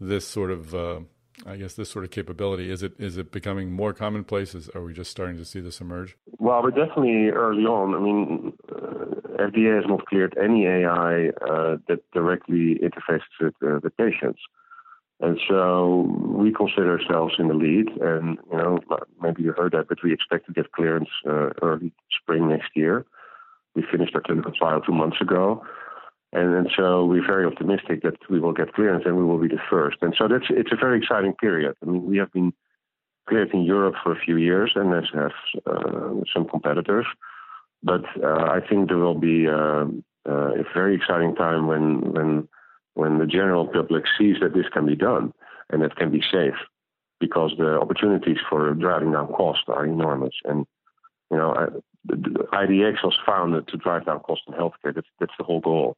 this 0.00 0.26
sort 0.26 0.50
of 0.50 0.74
uh, 0.74 1.00
I 1.46 1.56
guess 1.56 1.74
this 1.74 1.90
sort 1.90 2.04
of 2.04 2.10
capability 2.10 2.70
is 2.70 2.82
it 2.82 2.92
is 2.98 3.16
it 3.16 3.32
becoming 3.32 3.72
more 3.72 3.92
commonplace? 3.92 4.54
Is, 4.54 4.68
are 4.70 4.82
we 4.82 4.92
just 4.92 5.10
starting 5.10 5.36
to 5.36 5.44
see 5.44 5.60
this 5.60 5.80
emerge? 5.80 6.16
Well, 6.38 6.62
we're 6.62 6.70
definitely 6.70 7.28
early 7.28 7.64
on. 7.64 7.94
I 7.94 7.98
mean, 7.98 8.52
uh, 8.70 9.00
FDA 9.42 9.76
has 9.76 9.84
not 9.88 10.06
cleared 10.06 10.36
any 10.42 10.66
AI 10.66 11.28
uh, 11.28 11.76
that 11.88 12.00
directly 12.12 12.78
interfaces 12.82 13.20
with 13.40 13.54
uh, 13.62 13.78
the 13.82 13.90
patients, 13.90 14.40
and 15.20 15.38
so 15.48 16.08
we 16.18 16.52
consider 16.52 16.98
ourselves 16.98 17.34
in 17.38 17.48
the 17.48 17.54
lead. 17.54 17.88
And 18.00 18.38
you 18.50 18.56
know, 18.56 18.78
maybe 19.20 19.42
you 19.42 19.52
heard 19.52 19.72
that, 19.72 19.88
but 19.88 20.02
we 20.02 20.12
expect 20.12 20.46
to 20.46 20.52
get 20.52 20.72
clearance 20.72 21.10
uh, 21.26 21.50
early 21.62 21.92
spring 22.22 22.48
next 22.48 22.70
year. 22.74 23.04
We 23.74 23.84
finished 23.90 24.14
our 24.14 24.22
clinical 24.22 24.52
trial 24.52 24.80
two 24.80 24.92
months 24.92 25.20
ago. 25.20 25.62
And, 26.32 26.54
and 26.54 26.70
so 26.76 27.04
we're 27.04 27.26
very 27.26 27.44
optimistic 27.44 28.02
that 28.02 28.16
we 28.30 28.40
will 28.40 28.52
get 28.52 28.72
clearance 28.72 29.04
and 29.04 29.16
we 29.16 29.24
will 29.24 29.38
be 29.38 29.48
the 29.48 29.60
first. 29.68 29.98
And 30.00 30.14
so 30.16 30.26
that's 30.26 30.46
it's 30.48 30.72
a 30.72 30.76
very 30.76 30.98
exciting 30.98 31.34
period. 31.34 31.74
I 31.82 31.86
mean, 31.86 32.06
we 32.06 32.16
have 32.16 32.32
been 32.32 32.52
cleared 33.28 33.52
in 33.52 33.62
Europe 33.62 33.96
for 34.02 34.12
a 34.12 34.18
few 34.18 34.36
years 34.36 34.72
and 34.74 34.94
as 34.94 35.04
have 35.12 35.32
uh, 35.66 36.14
some 36.32 36.48
competitors. 36.48 37.06
But 37.82 38.04
uh, 38.22 38.44
I 38.44 38.60
think 38.66 38.88
there 38.88 38.98
will 38.98 39.18
be 39.18 39.48
uh, 39.48 39.86
uh, 40.26 40.52
a 40.54 40.64
very 40.72 40.94
exciting 40.94 41.34
time 41.34 41.66
when 41.66 42.12
when 42.12 42.48
when 42.94 43.18
the 43.18 43.26
general 43.26 43.66
public 43.66 44.04
sees 44.18 44.36
that 44.40 44.54
this 44.54 44.66
can 44.72 44.86
be 44.86 44.96
done 44.96 45.32
and 45.70 45.82
it 45.82 45.96
can 45.96 46.10
be 46.10 46.22
safe, 46.32 46.56
because 47.20 47.52
the 47.58 47.78
opportunities 47.80 48.38
for 48.48 48.72
driving 48.74 49.12
down 49.12 49.28
costs 49.28 49.64
are 49.68 49.86
enormous. 49.86 50.34
And 50.44 50.66
you 51.30 51.36
know, 51.36 51.54
I, 51.54 51.66
the, 52.04 52.16
the 52.16 52.46
IDX 52.52 53.04
was 53.04 53.18
founded 53.24 53.68
to 53.68 53.76
drive 53.76 54.06
down 54.06 54.20
cost 54.20 54.42
in 54.48 54.54
healthcare. 54.54 54.94
That's 54.94 55.08
that's 55.18 55.34
the 55.38 55.44
whole 55.44 55.60
goal 55.60 55.96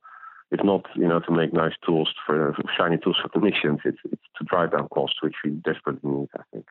it's 0.52 0.62
not 0.62 0.84
you 0.94 1.08
know 1.08 1.18
to 1.20 1.32
make 1.32 1.52
nice 1.52 1.72
tools 1.84 2.12
for 2.26 2.54
shiny 2.76 2.98
tools 2.98 3.16
for 3.20 3.28
clinicians. 3.30 3.78
It's 3.84 3.98
it's 4.04 4.22
to 4.38 4.44
drive 4.44 4.72
down 4.72 4.86
costs, 4.88 5.16
which 5.22 5.34
we 5.42 5.50
desperately 5.50 6.10
need. 6.10 6.28
I 6.36 6.42
think. 6.52 6.66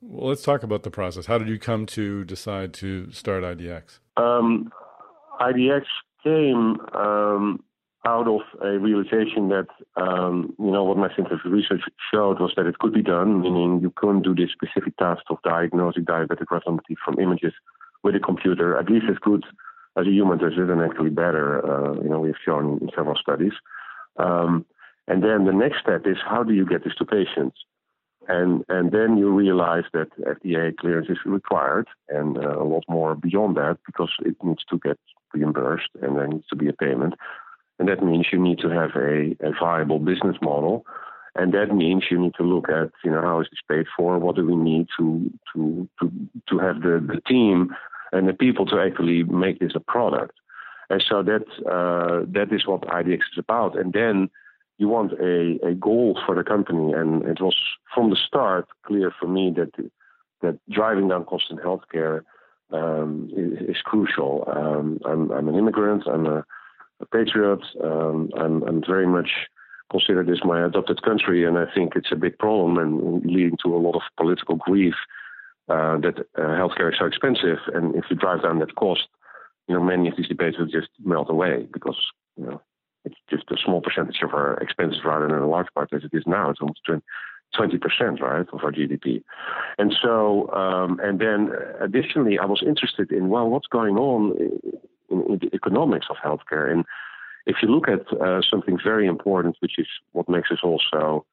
Well, 0.00 0.30
let's 0.30 0.42
talk 0.42 0.62
about 0.62 0.82
the 0.82 0.90
process. 0.90 1.26
How 1.26 1.38
did 1.38 1.48
you 1.48 1.58
come 1.58 1.86
to 1.86 2.24
decide 2.24 2.72
to 2.74 3.12
start 3.12 3.44
IDX? 3.44 4.00
Um, 4.16 4.72
IDX 5.40 5.84
came 6.24 6.80
um, 6.94 7.62
out 8.06 8.26
of 8.26 8.40
a 8.62 8.78
realization 8.78 9.48
that 9.48 9.68
um, 9.96 10.54
you 10.58 10.70
know 10.70 10.84
what 10.84 10.96
my 10.96 11.08
scientific 11.08 11.44
research 11.44 11.82
showed 12.12 12.40
was 12.40 12.52
that 12.56 12.66
it 12.66 12.78
could 12.78 12.92
be 12.92 13.02
done, 13.02 13.40
meaning 13.40 13.80
you 13.80 13.92
couldn't 13.94 14.22
do 14.22 14.34
this 14.34 14.50
specific 14.50 14.96
task 14.96 15.22
of 15.30 15.38
diagnosing 15.44 16.04
diabetic 16.04 16.46
retinopathy 16.50 16.96
from 17.04 17.18
images 17.20 17.52
with 18.02 18.16
a 18.16 18.20
computer 18.20 18.76
at 18.78 18.90
least 18.90 19.06
as 19.08 19.18
good 19.18 19.44
as 19.96 20.06
a 20.06 20.10
human 20.10 20.38
visit 20.38 20.70
and 20.70 20.80
actually 20.80 21.10
better. 21.10 21.64
Uh, 21.64 21.94
you 22.02 22.08
know, 22.08 22.20
we've 22.20 22.34
shown 22.44 22.78
in 22.80 22.90
several 22.96 23.16
studies. 23.16 23.52
Um, 24.16 24.66
and 25.08 25.22
then 25.22 25.44
the 25.44 25.52
next 25.52 25.80
step 25.80 26.02
is 26.06 26.16
how 26.24 26.42
do 26.42 26.54
you 26.54 26.66
get 26.66 26.84
this 26.84 26.94
to 26.96 27.04
patients? 27.04 27.58
And 28.28 28.64
and 28.68 28.92
then 28.92 29.16
you 29.16 29.30
realize 29.30 29.84
that 29.92 30.08
FDA 30.20 30.76
clearance 30.76 31.08
is 31.08 31.18
required, 31.24 31.88
and 32.08 32.38
uh, 32.38 32.56
a 32.56 32.62
lot 32.62 32.84
more 32.88 33.16
beyond 33.16 33.56
that 33.56 33.78
because 33.84 34.10
it 34.24 34.36
needs 34.44 34.62
to 34.70 34.78
get 34.78 34.96
reimbursed, 35.34 35.90
and 36.00 36.16
there 36.16 36.28
needs 36.28 36.46
to 36.48 36.56
be 36.56 36.68
a 36.68 36.72
payment, 36.72 37.14
and 37.78 37.88
that 37.88 38.02
means 38.02 38.26
you 38.32 38.38
need 38.38 38.58
to 38.60 38.68
have 38.68 38.90
a, 38.96 39.36
a 39.40 39.52
viable 39.60 39.98
business 39.98 40.36
model, 40.42 40.84
and 41.34 41.52
that 41.54 41.74
means 41.74 42.04
you 42.10 42.18
need 42.18 42.34
to 42.34 42.42
look 42.42 42.68
at 42.68 42.90
you 43.04 43.10
know 43.10 43.22
how 43.22 43.40
is 43.40 43.48
this 43.50 43.60
paid 43.68 43.86
for, 43.96 44.18
what 44.18 44.36
do 44.36 44.46
we 44.46 44.56
need 44.56 44.86
to 44.98 45.30
to 45.54 45.88
to 46.00 46.12
to 46.48 46.58
have 46.58 46.82
the 46.82 47.04
the 47.06 47.20
team 47.26 47.74
and 48.12 48.28
the 48.28 48.34
people 48.34 48.66
to 48.66 48.78
actually 48.78 49.22
make 49.24 49.58
this 49.60 49.72
a 49.74 49.80
product, 49.80 50.38
and 50.90 51.02
so 51.08 51.22
that 51.22 51.44
uh, 51.66 52.24
that 52.30 52.52
is 52.52 52.66
what 52.66 52.82
IDX 52.82 53.20
is 53.32 53.38
about, 53.38 53.78
and 53.78 53.92
then 53.92 54.28
you 54.78 54.88
want 54.88 55.12
a, 55.12 55.58
a 55.64 55.74
goal 55.74 56.18
for 56.26 56.34
the 56.34 56.42
company. 56.42 56.92
And 56.92 57.24
it 57.24 57.40
was 57.40 57.56
from 57.94 58.10
the 58.10 58.16
start 58.16 58.66
clear 58.84 59.12
for 59.18 59.28
me 59.28 59.52
that 59.56 59.70
that 60.42 60.58
driving 60.68 61.08
down 61.08 61.24
costs 61.24 61.50
in 61.50 61.58
healthcare 61.58 62.22
um, 62.72 63.30
is, 63.36 63.76
is, 63.76 63.82
crucial. 63.84 64.44
Um, 64.46 64.98
I'm, 65.04 65.30
I'm, 65.30 65.48
an 65.48 65.54
immigrant. 65.54 66.04
I'm 66.06 66.26
a, 66.26 66.44
a 67.02 67.06
patriot. 67.06 67.60
Um, 67.82 68.30
I'm, 68.38 68.62
I'm, 68.62 68.82
very 68.86 69.06
much 69.06 69.30
considered 69.90 70.30
as 70.30 70.40
my 70.44 70.64
adopted 70.64 71.02
country, 71.02 71.44
and 71.44 71.58
I 71.58 71.66
think 71.74 71.94
it's 71.96 72.12
a 72.12 72.16
big 72.16 72.38
problem 72.38 72.78
and 72.78 73.24
leading 73.26 73.58
to 73.64 73.74
a 73.74 73.78
lot 73.78 73.96
of 73.96 74.02
political 74.16 74.56
grief 74.56 74.94
uh, 75.68 75.98
that 75.98 76.18
uh, 76.38 76.40
healthcare 76.40 76.92
is 76.92 76.98
so 76.98 77.06
expensive. 77.06 77.58
And 77.74 77.94
if 77.94 78.04
you 78.08 78.16
drive 78.16 78.42
down 78.42 78.60
that 78.60 78.76
cost, 78.76 79.08
you 79.68 79.74
know 79.74 79.82
many 79.82 80.08
of 80.08 80.16
these 80.16 80.28
debates 80.28 80.58
will 80.58 80.66
just 80.66 80.88
melt 81.04 81.30
away 81.30 81.66
because 81.72 81.96
you 82.36 82.46
know 82.46 82.62
it's 83.04 83.16
just 83.28 83.44
a 83.50 83.56
small 83.64 83.80
percentage 83.80 84.22
of 84.22 84.32
our 84.32 84.54
expenses 84.58 85.00
rather 85.04 85.26
than 85.26 85.38
a 85.38 85.48
large 85.48 85.68
part 85.74 85.92
as 85.92 86.04
it 86.04 86.16
is 86.16 86.24
now. 86.26 86.50
It's 86.50 86.60
almost 86.60 86.80
20 87.56 87.78
percent, 87.78 88.20
right, 88.20 88.46
of 88.52 88.64
our 88.64 88.72
GDP. 88.72 89.22
And 89.78 89.94
so, 90.02 90.50
um, 90.52 91.00
and 91.02 91.20
then 91.20 91.50
additionally, 91.80 92.38
I 92.38 92.46
was 92.46 92.62
interested 92.66 93.12
in 93.12 93.28
well, 93.28 93.48
what's 93.48 93.66
going 93.66 93.96
on 93.96 94.34
in, 95.12 95.22
in 95.28 95.38
the 95.38 95.54
economics 95.54 96.06
of 96.10 96.16
healthcare. 96.16 96.70
And 96.70 96.84
if 97.46 97.56
you 97.62 97.68
look 97.68 97.88
at 97.88 98.12
uh, 98.20 98.40
something 98.48 98.78
very 98.82 99.06
important, 99.06 99.56
which 99.60 99.78
is 99.78 99.86
what 100.12 100.28
makes 100.28 100.50
us 100.50 100.58
also 100.62 101.24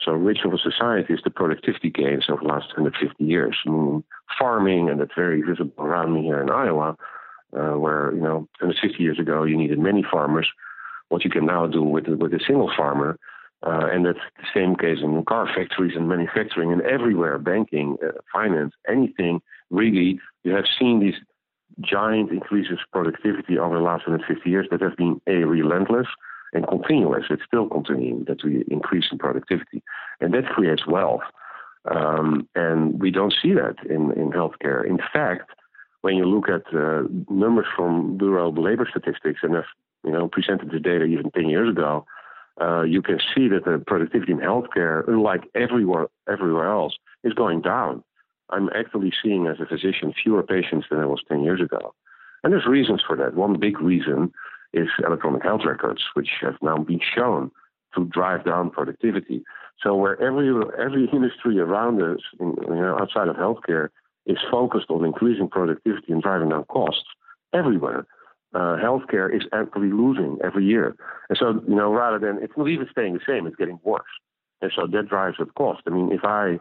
so 0.00 0.12
rich 0.12 0.40
of 0.44 0.52
a 0.52 0.58
society, 0.58 1.14
is 1.14 1.20
the 1.24 1.30
productivity 1.30 1.90
gains 1.90 2.24
over 2.28 2.42
the 2.42 2.48
last 2.48 2.68
150 2.76 3.24
years. 3.24 3.56
I 3.66 3.70
mean, 3.70 4.04
farming, 4.38 4.90
and 4.90 5.00
that's 5.00 5.14
very 5.16 5.40
visible 5.40 5.84
around 5.84 6.12
me 6.14 6.22
here 6.22 6.42
in 6.42 6.50
Iowa, 6.50 6.96
uh, 7.56 7.78
where 7.78 8.12
you 8.12 8.20
know 8.20 8.48
150 8.60 9.02
years 9.02 9.18
ago 9.18 9.44
you 9.44 9.56
needed 9.56 9.78
many 9.78 10.04
farmers 10.10 10.48
what 11.08 11.24
you 11.24 11.30
can 11.30 11.46
now 11.46 11.66
do 11.66 11.82
with 11.82 12.06
with 12.08 12.32
a 12.34 12.40
single 12.46 12.70
farmer. 12.76 13.18
Uh, 13.62 13.88
and 13.90 14.04
that's 14.04 14.18
the 14.36 14.46
same 14.52 14.76
case 14.76 14.98
in 15.02 15.24
car 15.24 15.48
factories 15.54 15.96
and 15.96 16.06
manufacturing 16.06 16.70
and 16.70 16.82
everywhere, 16.82 17.38
banking, 17.38 17.96
uh, 18.04 18.10
finance, 18.30 18.74
anything 18.86 19.40
really. 19.70 20.20
You 20.42 20.52
have 20.52 20.66
seen 20.78 21.00
these 21.00 21.14
giant 21.80 22.30
increases 22.30 22.78
productivity 22.92 23.58
over 23.58 23.76
the 23.76 23.82
last 23.82 24.06
150 24.06 24.48
years 24.48 24.66
that 24.70 24.80
have 24.80 24.96
been 24.96 25.20
a 25.26 25.44
relentless 25.44 26.06
and 26.52 26.66
continuous. 26.68 27.24
It's 27.30 27.42
still 27.46 27.68
continuing 27.68 28.24
that 28.28 28.44
we 28.44 28.64
increase 28.70 29.06
in 29.10 29.18
productivity, 29.18 29.82
and 30.20 30.32
that 30.34 30.46
creates 30.46 30.86
wealth. 30.86 31.22
Um, 31.90 32.48
and 32.54 33.00
we 33.00 33.10
don't 33.10 33.34
see 33.42 33.52
that 33.52 33.76
in, 33.88 34.12
in 34.12 34.30
healthcare. 34.30 34.86
In 34.86 34.98
fact, 35.12 35.50
when 36.00 36.16
you 36.16 36.24
look 36.24 36.48
at 36.48 36.62
uh, 36.74 37.02
numbers 37.28 37.66
from 37.76 38.16
Bureau 38.16 38.48
of 38.48 38.58
Labor 38.58 38.86
Statistics, 38.88 39.40
and 39.42 39.56
I've 39.56 39.64
you 40.04 40.12
know, 40.12 40.28
presented 40.28 40.70
this 40.70 40.82
data 40.82 41.04
even 41.04 41.30
10 41.30 41.48
years 41.48 41.70
ago, 41.70 42.06
uh, 42.60 42.82
you 42.82 43.02
can 43.02 43.18
see 43.34 43.48
that 43.48 43.64
the 43.64 43.82
productivity 43.84 44.32
in 44.32 44.38
healthcare, 44.38 45.06
unlike 45.08 45.42
everywhere 45.54 46.06
everywhere 46.30 46.70
else, 46.70 46.94
is 47.24 47.32
going 47.32 47.62
down. 47.62 48.04
I'm 48.50 48.68
actually 48.74 49.12
seeing 49.22 49.46
as 49.46 49.56
a 49.60 49.66
physician 49.66 50.12
fewer 50.22 50.42
patients 50.42 50.86
than 50.90 51.00
I 51.00 51.06
was 51.06 51.22
10 51.28 51.42
years 51.42 51.60
ago. 51.60 51.94
And 52.42 52.52
there's 52.52 52.66
reasons 52.66 53.02
for 53.06 53.16
that. 53.16 53.34
One 53.34 53.58
big 53.58 53.80
reason 53.80 54.32
is 54.72 54.88
electronic 55.04 55.42
health 55.42 55.62
records, 55.64 56.02
which 56.14 56.28
have 56.42 56.56
now 56.60 56.76
been 56.76 57.00
shown 57.14 57.50
to 57.94 58.04
drive 58.06 58.44
down 58.44 58.70
productivity. 58.70 59.44
So 59.82 59.94
where 59.94 60.20
every 60.20 60.50
every 60.78 61.08
industry 61.12 61.58
around 61.58 62.02
us, 62.02 62.20
in, 62.38 62.54
you 62.60 62.74
know, 62.74 62.98
outside 63.00 63.28
of 63.28 63.36
healthcare, 63.36 63.88
is 64.26 64.38
focused 64.50 64.90
on 64.90 65.04
increasing 65.04 65.48
productivity 65.48 66.12
and 66.12 66.22
driving 66.22 66.50
down 66.50 66.64
costs, 66.64 67.04
everywhere 67.52 68.06
uh, 68.54 68.76
healthcare 68.76 69.34
is 69.34 69.42
actually 69.52 69.90
losing 69.90 70.38
every 70.44 70.64
year. 70.64 70.94
And 71.28 71.36
so, 71.38 71.60
you 71.68 71.74
know, 71.74 71.92
rather 71.92 72.18
than 72.18 72.42
it's 72.42 72.52
not 72.56 72.68
even 72.68 72.86
staying 72.90 73.14
the 73.14 73.20
same, 73.26 73.46
it's 73.46 73.56
getting 73.56 73.80
worse. 73.82 74.02
And 74.62 74.70
so 74.74 74.86
that 74.86 75.08
drives 75.08 75.36
up 75.40 75.52
cost. 75.54 75.82
I 75.86 75.90
mean, 75.90 76.12
if 76.12 76.24
I 76.24 76.60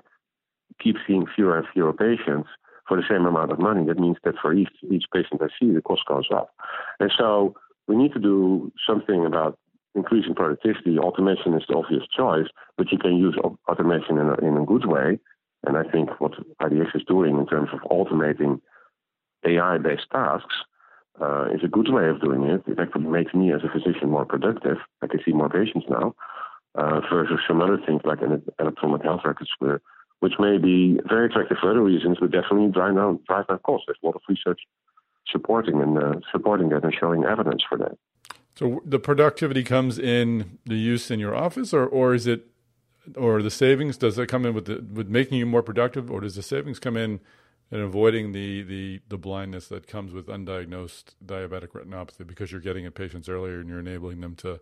keep 0.81 0.95
seeing 1.05 1.25
fewer 1.35 1.57
and 1.57 1.67
fewer 1.73 1.93
patients 1.93 2.49
for 2.87 2.97
the 2.97 3.03
same 3.09 3.25
amount 3.25 3.51
of 3.51 3.59
money, 3.59 3.85
that 3.85 3.99
means 3.99 4.17
that 4.23 4.35
for 4.41 4.53
each 4.53 4.69
each 4.91 5.05
patient 5.13 5.41
I 5.41 5.47
see, 5.59 5.71
the 5.71 5.81
cost 5.81 6.05
goes 6.07 6.27
up. 6.33 6.53
And 6.99 7.11
so 7.17 7.55
we 7.87 7.95
need 7.95 8.13
to 8.13 8.19
do 8.19 8.71
something 8.87 9.25
about 9.25 9.57
increasing 9.95 10.35
productivity. 10.35 10.97
Automation 10.97 11.53
is 11.53 11.63
the 11.67 11.75
obvious 11.75 12.03
choice, 12.15 12.47
but 12.77 12.91
you 12.91 12.97
can 12.97 13.17
use 13.17 13.37
automation 13.67 14.17
in 14.17 14.29
a, 14.29 14.35
in 14.45 14.57
a 14.57 14.65
good 14.65 14.85
way. 14.85 15.19
And 15.65 15.77
I 15.77 15.83
think 15.83 16.09
what 16.19 16.33
IDX 16.61 16.95
is 16.95 17.03
doing 17.07 17.37
in 17.37 17.45
terms 17.47 17.69
of 17.71 17.79
automating 17.89 18.59
AI-based 19.45 20.07
tasks 20.11 20.55
uh, 21.21 21.45
is 21.53 21.61
a 21.63 21.67
good 21.67 21.91
way 21.91 22.07
of 22.07 22.21
doing 22.21 22.43
it. 22.43 22.63
It 22.67 22.79
actually 22.79 23.05
makes 23.05 23.33
me 23.33 23.53
as 23.53 23.61
a 23.63 23.69
physician 23.69 24.09
more 24.09 24.25
productive. 24.25 24.77
I 25.01 25.07
can 25.07 25.19
see 25.23 25.31
more 25.31 25.49
patients 25.49 25.85
now 25.89 26.15
uh, 26.75 27.01
versus 27.11 27.39
some 27.47 27.61
other 27.61 27.77
things 27.85 28.01
like 28.03 28.21
an 28.21 28.41
electronic 28.59 29.03
health 29.03 29.21
records, 29.25 29.51
where, 29.59 29.81
which 30.23 30.39
may 30.39 30.57
be 30.57 31.01
very 31.09 31.25
attractive 31.25 31.57
for 31.59 31.71
other 31.71 31.81
reasons, 31.83 32.15
but 32.17 32.31
definitely 32.31 32.71
drive 32.71 32.95
down 32.95 33.19
drive 33.27 33.45
down 33.47 33.59
costs. 33.59 33.83
There's 33.85 33.97
a 34.01 34.05
lot 34.05 34.15
of 34.15 34.21
research 34.29 34.61
supporting 35.29 35.81
and 35.81 35.97
uh, 35.97 36.13
supporting 36.31 36.69
that 36.69 36.85
and 36.85 36.95
showing 36.97 37.25
evidence 37.25 37.61
for 37.67 37.77
that. 37.79 37.97
So 38.55 38.81
the 38.85 38.99
productivity 38.99 39.63
comes 39.63 39.99
in 39.99 40.59
the 40.65 40.75
use 40.75 41.11
in 41.11 41.19
your 41.19 41.35
office, 41.35 41.73
or 41.73 41.85
or 41.85 42.13
is 42.13 42.25
it, 42.25 42.47
or 43.17 43.41
the 43.41 43.51
savings? 43.51 43.97
Does 43.97 44.17
it 44.17 44.27
come 44.27 44.45
in 44.45 44.53
with 44.53 44.63
the, 44.63 44.85
with 44.93 45.09
making 45.09 45.39
you 45.39 45.45
more 45.45 45.61
productive, 45.61 46.09
or 46.09 46.21
does 46.21 46.35
the 46.35 46.41
savings 46.41 46.79
come 46.79 46.95
in 46.95 47.19
and 47.69 47.81
avoiding 47.81 48.31
the, 48.31 48.61
the, 48.61 49.01
the 49.09 49.17
blindness 49.17 49.67
that 49.67 49.87
comes 49.87 50.13
with 50.13 50.27
undiagnosed 50.27 51.15
diabetic 51.25 51.69
retinopathy 51.69 52.25
because 52.25 52.49
you're 52.51 52.61
getting 52.61 52.85
at 52.85 52.93
patients 52.93 53.27
earlier 53.27 53.59
and 53.59 53.67
you're 53.67 53.79
enabling 53.79 54.21
them 54.21 54.35
to 54.35 54.61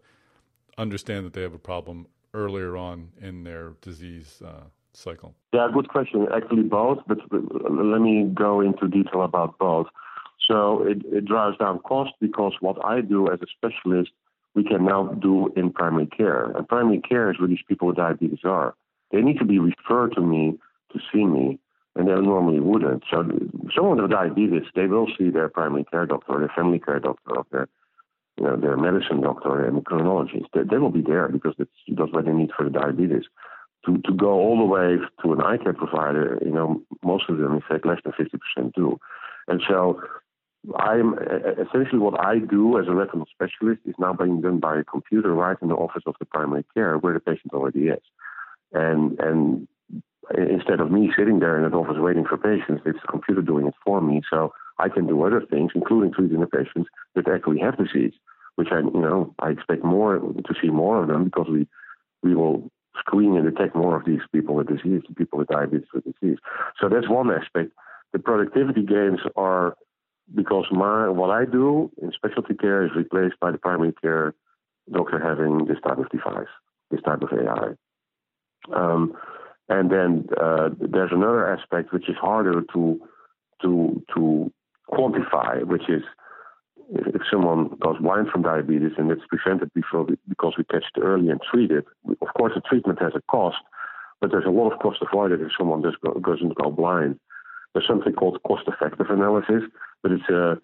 understand 0.77 1.25
that 1.25 1.33
they 1.33 1.41
have 1.41 1.53
a 1.53 1.59
problem 1.59 2.07
earlier 2.33 2.77
on 2.77 3.09
in 3.19 3.43
their 3.43 3.73
disease 3.81 4.41
uh, 4.45 4.63
cycle? 4.93 5.35
Yeah, 5.53 5.67
good 5.73 5.89
question. 5.89 6.27
Actually, 6.33 6.63
both, 6.63 6.99
but 7.07 7.19
let 7.31 8.01
me 8.01 8.29
go 8.33 8.61
into 8.61 8.87
detail 8.87 9.23
about 9.23 9.57
both. 9.57 9.87
So 10.47 10.83
it, 10.83 11.01
it 11.05 11.25
drives 11.25 11.57
down 11.57 11.79
cost 11.79 12.11
because 12.19 12.53
what 12.61 12.83
I 12.83 13.01
do 13.01 13.31
as 13.31 13.39
a 13.41 13.45
specialist, 13.55 14.11
we 14.55 14.63
can 14.63 14.85
now 14.85 15.07
do 15.07 15.51
in 15.55 15.71
primary 15.71 16.07
care. 16.07 16.45
And 16.45 16.67
primary 16.67 16.99
care 16.99 17.31
is 17.31 17.39
where 17.39 17.47
these 17.47 17.63
people 17.67 17.87
with 17.87 17.97
diabetes 17.97 18.39
are. 18.43 18.75
They 19.11 19.21
need 19.21 19.39
to 19.39 19.45
be 19.45 19.59
referred 19.59 20.13
to 20.15 20.21
me 20.21 20.57
to 20.93 20.99
see 21.11 21.25
me 21.25 21.59
and 21.95 22.07
they 22.07 22.13
normally 22.13 22.59
wouldn't. 22.59 23.03
So 23.09 23.23
someone 23.75 24.01
with 24.01 24.11
diabetes, 24.11 24.63
they 24.75 24.87
will 24.87 25.07
see 25.17 25.29
their 25.29 25.49
primary 25.49 25.83
care 25.85 26.05
doctor, 26.05 26.39
their 26.39 26.51
family 26.55 26.79
care 26.79 26.99
doctor, 26.99 27.37
or 27.37 27.45
their 27.51 27.67
you 28.37 28.45
know 28.45 28.55
their 28.55 28.77
medicine 28.77 29.21
doctor 29.21 29.65
and 29.65 29.83
endocrinologist. 29.83 30.45
They, 30.53 30.63
they 30.63 30.77
will 30.77 30.91
be 30.91 31.01
there 31.01 31.27
because 31.27 31.53
that's, 31.57 31.69
that's 31.89 32.11
what 32.11 32.25
they 32.25 32.31
need 32.31 32.51
for 32.55 32.63
the 32.63 32.69
diabetes. 32.69 33.23
To 33.85 33.97
to 34.05 34.13
go 34.13 34.31
all 34.31 34.57
the 34.59 34.65
way 34.65 34.97
to 35.23 35.33
an 35.33 35.41
eye 35.41 35.57
care 35.57 35.73
provider, 35.73 36.37
you 36.43 36.51
know, 36.51 36.81
most 37.03 37.29
of 37.29 37.37
them, 37.37 37.53
in 37.53 37.61
fact, 37.61 37.85
less 37.85 37.99
than 38.03 38.13
fifty 38.13 38.37
percent 38.37 38.75
do. 38.75 38.99
And 39.47 39.61
so 39.67 40.01
I'm 40.77 41.17
essentially 41.17 41.97
what 41.97 42.19
I 42.19 42.37
do 42.37 42.77
as 42.79 42.87
a 42.87 42.93
retinal 42.93 43.25
specialist 43.33 43.81
is 43.85 43.95
now 43.97 44.13
being 44.13 44.41
done 44.41 44.59
by 44.59 44.77
a 44.79 44.83
computer 44.83 45.33
right 45.33 45.57
in 45.61 45.69
the 45.69 45.75
office 45.75 46.03
of 46.05 46.15
the 46.19 46.25
primary 46.25 46.63
care 46.75 46.97
where 46.97 47.13
the 47.13 47.19
patient 47.19 47.53
already 47.53 47.87
is. 47.87 48.03
And 48.71 49.19
and 49.19 49.67
instead 50.37 50.79
of 50.79 50.91
me 50.91 51.11
sitting 51.17 51.39
there 51.39 51.57
in 51.57 51.69
the 51.69 51.75
office 51.75 51.97
waiting 51.97 52.25
for 52.25 52.37
patients, 52.37 52.83
it's 52.85 53.01
the 53.01 53.07
computer 53.07 53.41
doing 53.41 53.67
it 53.67 53.73
for 53.83 54.01
me. 54.01 54.21
So 54.29 54.53
I 54.77 54.89
can 54.89 55.07
do 55.07 55.23
other 55.23 55.41
things, 55.41 55.71
including 55.73 56.13
treating 56.13 56.39
the 56.39 56.47
patients 56.47 56.89
that 57.15 57.27
actually 57.27 57.59
have 57.59 57.77
disease, 57.77 58.13
which 58.55 58.69
I, 58.71 58.79
you 58.79 59.01
know, 59.01 59.33
I 59.39 59.49
expect 59.49 59.83
more 59.83 60.19
to 60.19 60.53
see 60.61 60.69
more 60.69 61.01
of 61.01 61.07
them 61.07 61.25
because 61.25 61.47
we, 61.49 61.67
we 62.23 62.35
will 62.35 62.71
screen 62.99 63.35
and 63.35 63.45
detect 63.45 63.75
more 63.75 63.95
of 63.95 64.05
these 64.05 64.21
people 64.31 64.55
with 64.55 64.67
disease, 64.67 65.01
people 65.17 65.39
with 65.39 65.47
diabetes 65.47 65.87
with 65.93 66.03
disease. 66.03 66.37
So 66.79 66.89
that's 66.89 67.09
one 67.09 67.31
aspect. 67.31 67.71
The 68.13 68.19
productivity 68.19 68.83
gains 68.83 69.19
are 69.35 69.75
because 70.33 70.65
my 70.71 71.09
what 71.09 71.29
I 71.29 71.45
do 71.45 71.91
in 72.01 72.11
specialty 72.11 72.53
care 72.53 72.85
is 72.85 72.91
replaced 72.95 73.39
by 73.39 73.51
the 73.51 73.57
primary 73.57 73.93
care 74.01 74.33
doctor 74.91 75.19
having 75.19 75.65
this 75.65 75.77
type 75.85 75.97
of 75.97 76.09
device, 76.09 76.47
this 76.89 77.01
type 77.01 77.21
of 77.21 77.29
AI. 77.31 77.73
Um, 78.73 79.13
and 79.69 79.89
then 79.89 80.27
uh, 80.41 80.69
there's 80.79 81.11
another 81.11 81.47
aspect 81.47 81.93
which 81.93 82.09
is 82.09 82.15
harder 82.19 82.61
to 82.73 83.01
to 83.61 84.03
to 84.15 84.51
quantify, 84.89 85.63
which 85.63 85.87
is 85.89 86.03
if, 86.91 87.21
someone 87.31 87.69
goes 87.79 87.97
blind 88.01 88.27
from 88.29 88.41
diabetes 88.41 88.91
and 88.97 89.09
it's 89.11 89.21
prevented 89.29 89.73
before 89.73 90.05
because 90.27 90.53
we 90.57 90.63
catch 90.65 90.83
it 90.95 90.99
early 90.99 91.29
and 91.29 91.39
treat 91.41 91.71
it, 91.71 91.85
of 92.21 92.27
course 92.37 92.53
the 92.55 92.61
treatment 92.61 93.01
has 93.01 93.13
a 93.15 93.21
cost, 93.29 93.57
but 94.19 94.31
there's 94.31 94.45
a 94.45 94.49
lot 94.49 94.71
of 94.71 94.79
cost 94.79 94.99
avoided 95.01 95.41
if 95.41 95.51
someone 95.57 95.81
just 95.81 95.97
doesn't 96.01 96.55
go 96.55 96.69
blind. 96.69 97.19
There's 97.73 97.87
something 97.87 98.13
called 98.13 98.41
cost-effective 98.43 99.07
analysis, 99.09 99.63
but 100.03 100.11
it's 100.11 100.29
a 100.29 100.57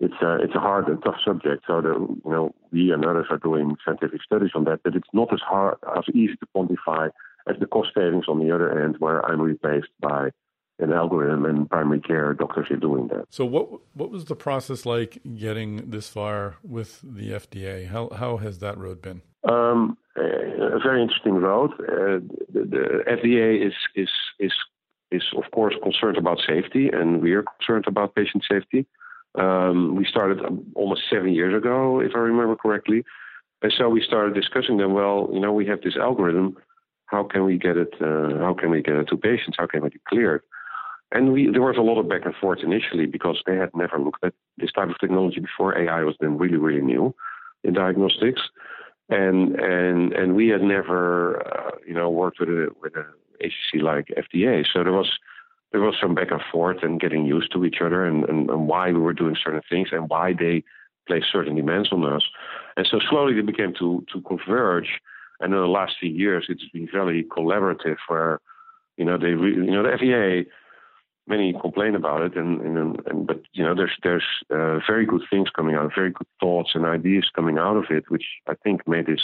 it's 0.00 0.14
a 0.22 0.36
it's 0.36 0.54
a 0.54 0.60
hard 0.60 0.88
and 0.88 1.02
tough 1.02 1.16
subject. 1.24 1.64
So 1.66 1.80
the, 1.80 1.94
you 2.24 2.30
know 2.30 2.54
we 2.70 2.92
and 2.92 3.04
others 3.04 3.26
are 3.30 3.38
doing 3.38 3.76
scientific 3.84 4.22
studies 4.22 4.50
on 4.54 4.64
that, 4.64 4.80
but 4.84 4.94
it's 4.94 5.08
not 5.12 5.32
as 5.32 5.40
hard 5.40 5.76
as 5.96 6.04
easy 6.14 6.36
to 6.36 6.46
quantify 6.54 7.10
as 7.48 7.56
the 7.58 7.66
cost 7.66 7.90
savings 7.94 8.26
on 8.28 8.38
the 8.38 8.54
other 8.54 8.82
end, 8.82 8.96
where 8.98 9.24
I'm 9.26 9.40
replaced 9.40 9.88
by 10.00 10.30
an 10.78 10.92
algorithm 10.92 11.44
and 11.44 11.70
primary 11.70 12.00
care 12.00 12.34
doctors 12.34 12.66
are 12.70 12.76
doing 12.76 13.08
that. 13.08 13.26
So 13.30 13.44
what 13.44 13.68
what 13.94 14.10
was 14.10 14.24
the 14.24 14.36
process 14.36 14.84
like 14.84 15.20
getting 15.36 15.90
this 15.90 16.08
far 16.08 16.56
with 16.62 17.00
the 17.02 17.30
FDA? 17.30 17.88
How 17.88 18.08
how 18.10 18.38
has 18.38 18.58
that 18.58 18.76
road 18.78 19.00
been? 19.00 19.22
Um, 19.48 19.96
a 20.16 20.78
very 20.82 21.02
interesting 21.02 21.34
road. 21.34 21.72
Uh, 21.74 22.20
the, 22.52 22.64
the, 22.74 23.04
FDA 23.08 23.66
is 23.66 23.74
is 23.94 24.10
is 24.38 24.52
is 25.10 25.22
of 25.36 25.50
course 25.52 25.74
concerned 25.82 26.16
about 26.16 26.38
safety, 26.46 26.88
and 26.92 27.22
we 27.22 27.32
are 27.32 27.44
concerned 27.58 27.84
about 27.86 28.14
patient 28.14 28.44
safety. 28.50 28.86
Um, 29.36 29.96
we 29.96 30.04
started 30.04 30.40
almost 30.74 31.02
seven 31.10 31.32
years 31.32 31.54
ago, 31.56 32.00
if 32.00 32.12
I 32.14 32.18
remember 32.18 32.56
correctly, 32.56 33.04
and 33.62 33.72
so 33.76 33.88
we 33.88 34.02
started 34.02 34.34
discussing 34.34 34.76
them. 34.78 34.92
Well, 34.92 35.30
you 35.32 35.40
know, 35.40 35.52
we 35.52 35.66
have 35.66 35.82
this 35.82 35.96
algorithm. 35.96 36.56
How 37.06 37.22
can 37.24 37.44
we 37.44 37.58
get 37.58 37.76
it? 37.76 37.94
Uh, 38.00 38.38
how 38.38 38.56
can 38.58 38.70
we 38.70 38.82
get 38.82 38.94
it 38.94 39.08
to 39.08 39.16
patients? 39.16 39.56
How 39.58 39.66
can 39.66 39.82
we 39.82 39.90
get 39.90 39.96
it 39.96 40.04
cleared? 40.08 40.42
And 41.14 41.32
we, 41.32 41.48
there 41.48 41.62
was 41.62 41.76
a 41.78 41.80
lot 41.80 41.98
of 42.00 42.08
back 42.08 42.22
and 42.24 42.34
forth 42.34 42.58
initially 42.64 43.06
because 43.06 43.40
they 43.46 43.54
had 43.54 43.70
never 43.72 44.00
looked 44.00 44.24
at 44.24 44.34
this 44.58 44.72
type 44.72 44.90
of 44.90 44.98
technology 44.98 45.38
before. 45.38 45.78
AI 45.78 46.02
was 46.02 46.16
then 46.20 46.36
really, 46.36 46.56
really 46.56 46.82
new 46.82 47.14
in 47.62 47.72
diagnostics, 47.72 48.42
and 49.08 49.54
and 49.54 50.12
and 50.12 50.34
we 50.34 50.48
had 50.48 50.62
never, 50.62 51.40
uh, 51.46 51.76
you 51.86 51.94
know, 51.94 52.10
worked 52.10 52.40
with 52.40 52.48
a 52.48 52.68
with 52.82 52.96
an 52.96 53.06
agency 53.40 53.78
like 53.80 54.08
FDA. 54.18 54.64
So 54.72 54.82
there 54.82 54.92
was 54.92 55.08
there 55.70 55.80
was 55.80 55.94
some 56.00 56.16
back 56.16 56.32
and 56.32 56.42
forth 56.50 56.78
and 56.82 57.00
getting 57.00 57.24
used 57.26 57.52
to 57.52 57.64
each 57.64 57.78
other 57.80 58.04
and, 58.04 58.24
and, 58.24 58.50
and 58.50 58.66
why 58.66 58.90
we 58.92 59.00
were 59.00 59.12
doing 59.12 59.36
certain 59.42 59.62
things 59.70 59.88
and 59.92 60.08
why 60.08 60.32
they 60.32 60.64
placed 61.06 61.26
certain 61.32 61.54
demands 61.54 61.90
on 61.92 62.04
us. 62.04 62.22
And 62.76 62.86
so 62.90 62.98
slowly 63.08 63.34
they 63.34 63.40
became 63.40 63.72
to 63.78 64.04
to 64.12 64.20
converge. 64.22 65.00
And 65.38 65.54
in 65.54 65.60
the 65.60 65.66
last 65.66 65.94
few 66.00 66.10
years, 66.10 66.46
it's 66.48 66.68
been 66.72 66.88
very 66.90 67.22
collaborative, 67.22 67.98
where 68.08 68.40
you 68.96 69.04
know 69.04 69.16
they, 69.16 69.34
re, 69.34 69.54
you 69.54 69.70
know, 69.70 69.84
the 69.84 69.90
FDA 69.90 70.46
many 71.26 71.54
complain 71.60 71.94
about 71.94 72.22
it, 72.22 72.36
and, 72.36 72.60
and, 72.60 73.00
and 73.06 73.26
but 73.26 73.40
you 73.52 73.64
know, 73.64 73.74
there's 73.74 73.96
there's 74.02 74.24
uh, 74.50 74.78
very 74.86 75.06
good 75.06 75.22
things 75.30 75.48
coming 75.50 75.74
out, 75.74 75.92
very 75.94 76.10
good 76.10 76.26
thoughts 76.40 76.70
and 76.74 76.84
ideas 76.84 77.30
coming 77.34 77.58
out 77.58 77.76
of 77.76 77.84
it, 77.90 78.04
which 78.10 78.24
I 78.46 78.54
think 78.54 78.86
made 78.86 79.06
this 79.06 79.22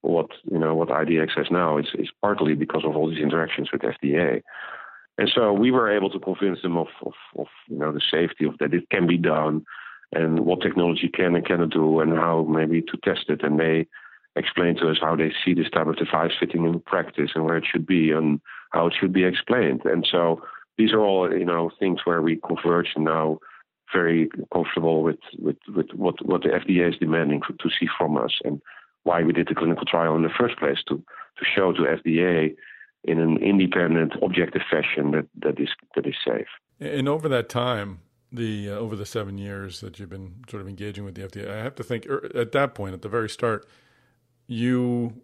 what 0.00 0.30
you 0.50 0.58
know 0.58 0.74
what 0.74 0.88
IDX 0.88 1.36
has 1.36 1.46
now 1.50 1.78
is 1.78 1.86
is 1.94 2.10
partly 2.20 2.54
because 2.54 2.84
of 2.84 2.96
all 2.96 3.08
these 3.08 3.22
interactions 3.22 3.70
with 3.72 3.82
FDA. 3.82 4.42
And 5.16 5.30
so 5.32 5.52
we 5.52 5.70
were 5.70 5.94
able 5.94 6.10
to 6.10 6.18
convince 6.18 6.62
them 6.62 6.76
of, 6.76 6.88
of, 7.06 7.12
of 7.38 7.46
you 7.68 7.78
know 7.78 7.92
the 7.92 8.00
safety 8.10 8.44
of 8.44 8.58
that 8.58 8.74
it 8.74 8.88
can 8.90 9.06
be 9.06 9.18
done, 9.18 9.64
and 10.12 10.40
what 10.40 10.60
technology 10.60 11.08
can 11.08 11.34
and 11.34 11.46
cannot 11.46 11.70
do, 11.70 12.00
and 12.00 12.12
how 12.12 12.44
maybe 12.44 12.82
to 12.82 12.96
test 13.02 13.28
it. 13.28 13.42
And 13.42 13.60
they 13.60 13.86
explained 14.36 14.78
to 14.78 14.90
us 14.90 14.98
how 15.00 15.14
they 15.14 15.32
see 15.44 15.54
this 15.54 15.70
type 15.70 15.86
of 15.86 15.96
device 15.96 16.32
fitting 16.38 16.64
in 16.64 16.80
practice 16.80 17.30
and 17.34 17.44
where 17.44 17.56
it 17.56 17.64
should 17.70 17.86
be 17.86 18.10
and 18.10 18.40
how 18.70 18.88
it 18.88 18.94
should 18.98 19.12
be 19.12 19.24
explained. 19.24 19.82
And 19.84 20.06
so 20.10 20.42
these 20.78 20.92
are 20.92 21.00
all 21.00 21.32
you 21.32 21.44
know 21.44 21.70
things 21.78 22.00
where 22.04 22.22
we 22.22 22.36
converge 22.36 22.88
now 22.96 23.38
very 23.92 24.28
comfortable 24.52 25.02
with, 25.02 25.18
with, 25.38 25.56
with 25.74 25.86
what, 25.94 26.24
what 26.26 26.42
the 26.42 26.48
FDA 26.48 26.88
is 26.88 26.98
demanding 26.98 27.40
to, 27.46 27.52
to 27.54 27.70
see 27.78 27.86
from 27.96 28.16
us 28.16 28.32
and 28.44 28.60
why 29.04 29.22
we 29.22 29.32
did 29.32 29.48
the 29.48 29.54
clinical 29.54 29.84
trial 29.84 30.16
in 30.16 30.22
the 30.22 30.30
first 30.36 30.58
place 30.58 30.78
to, 30.88 30.96
to 30.96 31.44
show 31.54 31.72
to 31.72 31.82
FDA 31.82 32.56
in 33.04 33.20
an 33.20 33.36
independent, 33.38 34.14
objective 34.22 34.62
fashion 34.70 35.10
that, 35.12 35.26
that 35.42 35.60
is 35.60 35.68
that 35.94 36.06
is 36.06 36.14
safe. 36.26 36.46
And 36.80 37.08
over 37.08 37.28
that 37.28 37.48
time, 37.48 38.00
the 38.32 38.70
uh, 38.70 38.74
over 38.74 38.96
the 38.96 39.06
seven 39.06 39.36
years 39.36 39.80
that 39.80 39.98
you've 39.98 40.08
been 40.08 40.36
sort 40.48 40.62
of 40.62 40.68
engaging 40.68 41.04
with 41.04 41.14
the 41.14 41.22
FDA, 41.28 41.50
I 41.50 41.62
have 41.62 41.74
to 41.76 41.84
think 41.84 42.06
er, 42.06 42.30
at 42.34 42.52
that 42.52 42.74
point, 42.74 42.94
at 42.94 43.02
the 43.02 43.08
very 43.08 43.28
start, 43.28 43.68
you, 44.46 45.20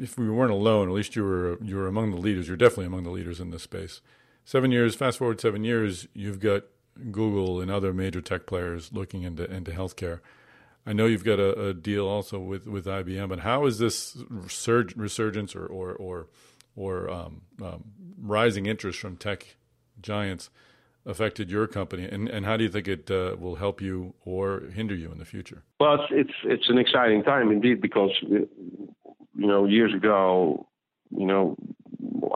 if 0.00 0.16
we 0.16 0.30
weren't 0.30 0.52
alone, 0.52 0.88
at 0.88 0.94
least 0.94 1.16
you 1.16 1.24
were 1.24 1.58
you 1.60 1.74
were 1.74 1.88
among 1.88 2.12
the 2.12 2.18
leaders. 2.20 2.46
You're 2.46 2.56
definitely 2.56 2.86
among 2.86 3.02
the 3.02 3.10
leaders 3.10 3.40
in 3.40 3.50
this 3.50 3.64
space 3.64 4.00
seven 4.46 4.70
years, 4.70 4.94
fast 4.94 5.18
forward 5.18 5.38
seven 5.38 5.62
years, 5.62 6.08
you've 6.14 6.40
got 6.40 6.62
Google 7.10 7.60
and 7.60 7.70
other 7.70 7.92
major 7.92 8.22
tech 8.22 8.46
players 8.46 8.90
looking 8.94 9.22
into 9.22 9.44
into 9.52 9.72
healthcare. 9.72 10.20
I 10.86 10.94
know 10.94 11.04
you've 11.06 11.24
got 11.24 11.38
a, 11.38 11.68
a 11.68 11.74
deal 11.74 12.06
also 12.06 12.38
with, 12.38 12.66
with 12.66 12.86
IBM, 12.86 13.28
but 13.28 13.40
how 13.40 13.66
is 13.66 13.78
this 13.78 14.14
resurg- 14.30 14.94
resurgence 14.96 15.54
or 15.54 15.66
or 15.66 15.92
or, 15.92 16.28
or 16.74 17.10
um, 17.10 17.42
um, 17.62 17.84
rising 18.18 18.64
interest 18.64 19.00
from 19.00 19.16
tech 19.16 19.56
giants 20.00 20.48
affected 21.04 21.50
your 21.50 21.66
company, 21.68 22.04
and, 22.04 22.28
and 22.28 22.44
how 22.44 22.56
do 22.56 22.64
you 22.64 22.70
think 22.70 22.88
it 22.88 23.10
uh, 23.10 23.36
will 23.38 23.56
help 23.56 23.80
you 23.80 24.14
or 24.24 24.62
hinder 24.74 24.94
you 24.94 25.10
in 25.12 25.18
the 25.18 25.24
future? 25.24 25.62
Well, 25.78 25.94
it's 25.94 26.10
it's 26.10 26.34
it's 26.44 26.68
an 26.70 26.78
exciting 26.78 27.22
time 27.24 27.50
indeed 27.50 27.80
because 27.80 28.10
you 28.22 28.48
know 29.34 29.66
years 29.66 29.92
ago, 29.92 30.66
you 31.10 31.26
know 31.26 31.56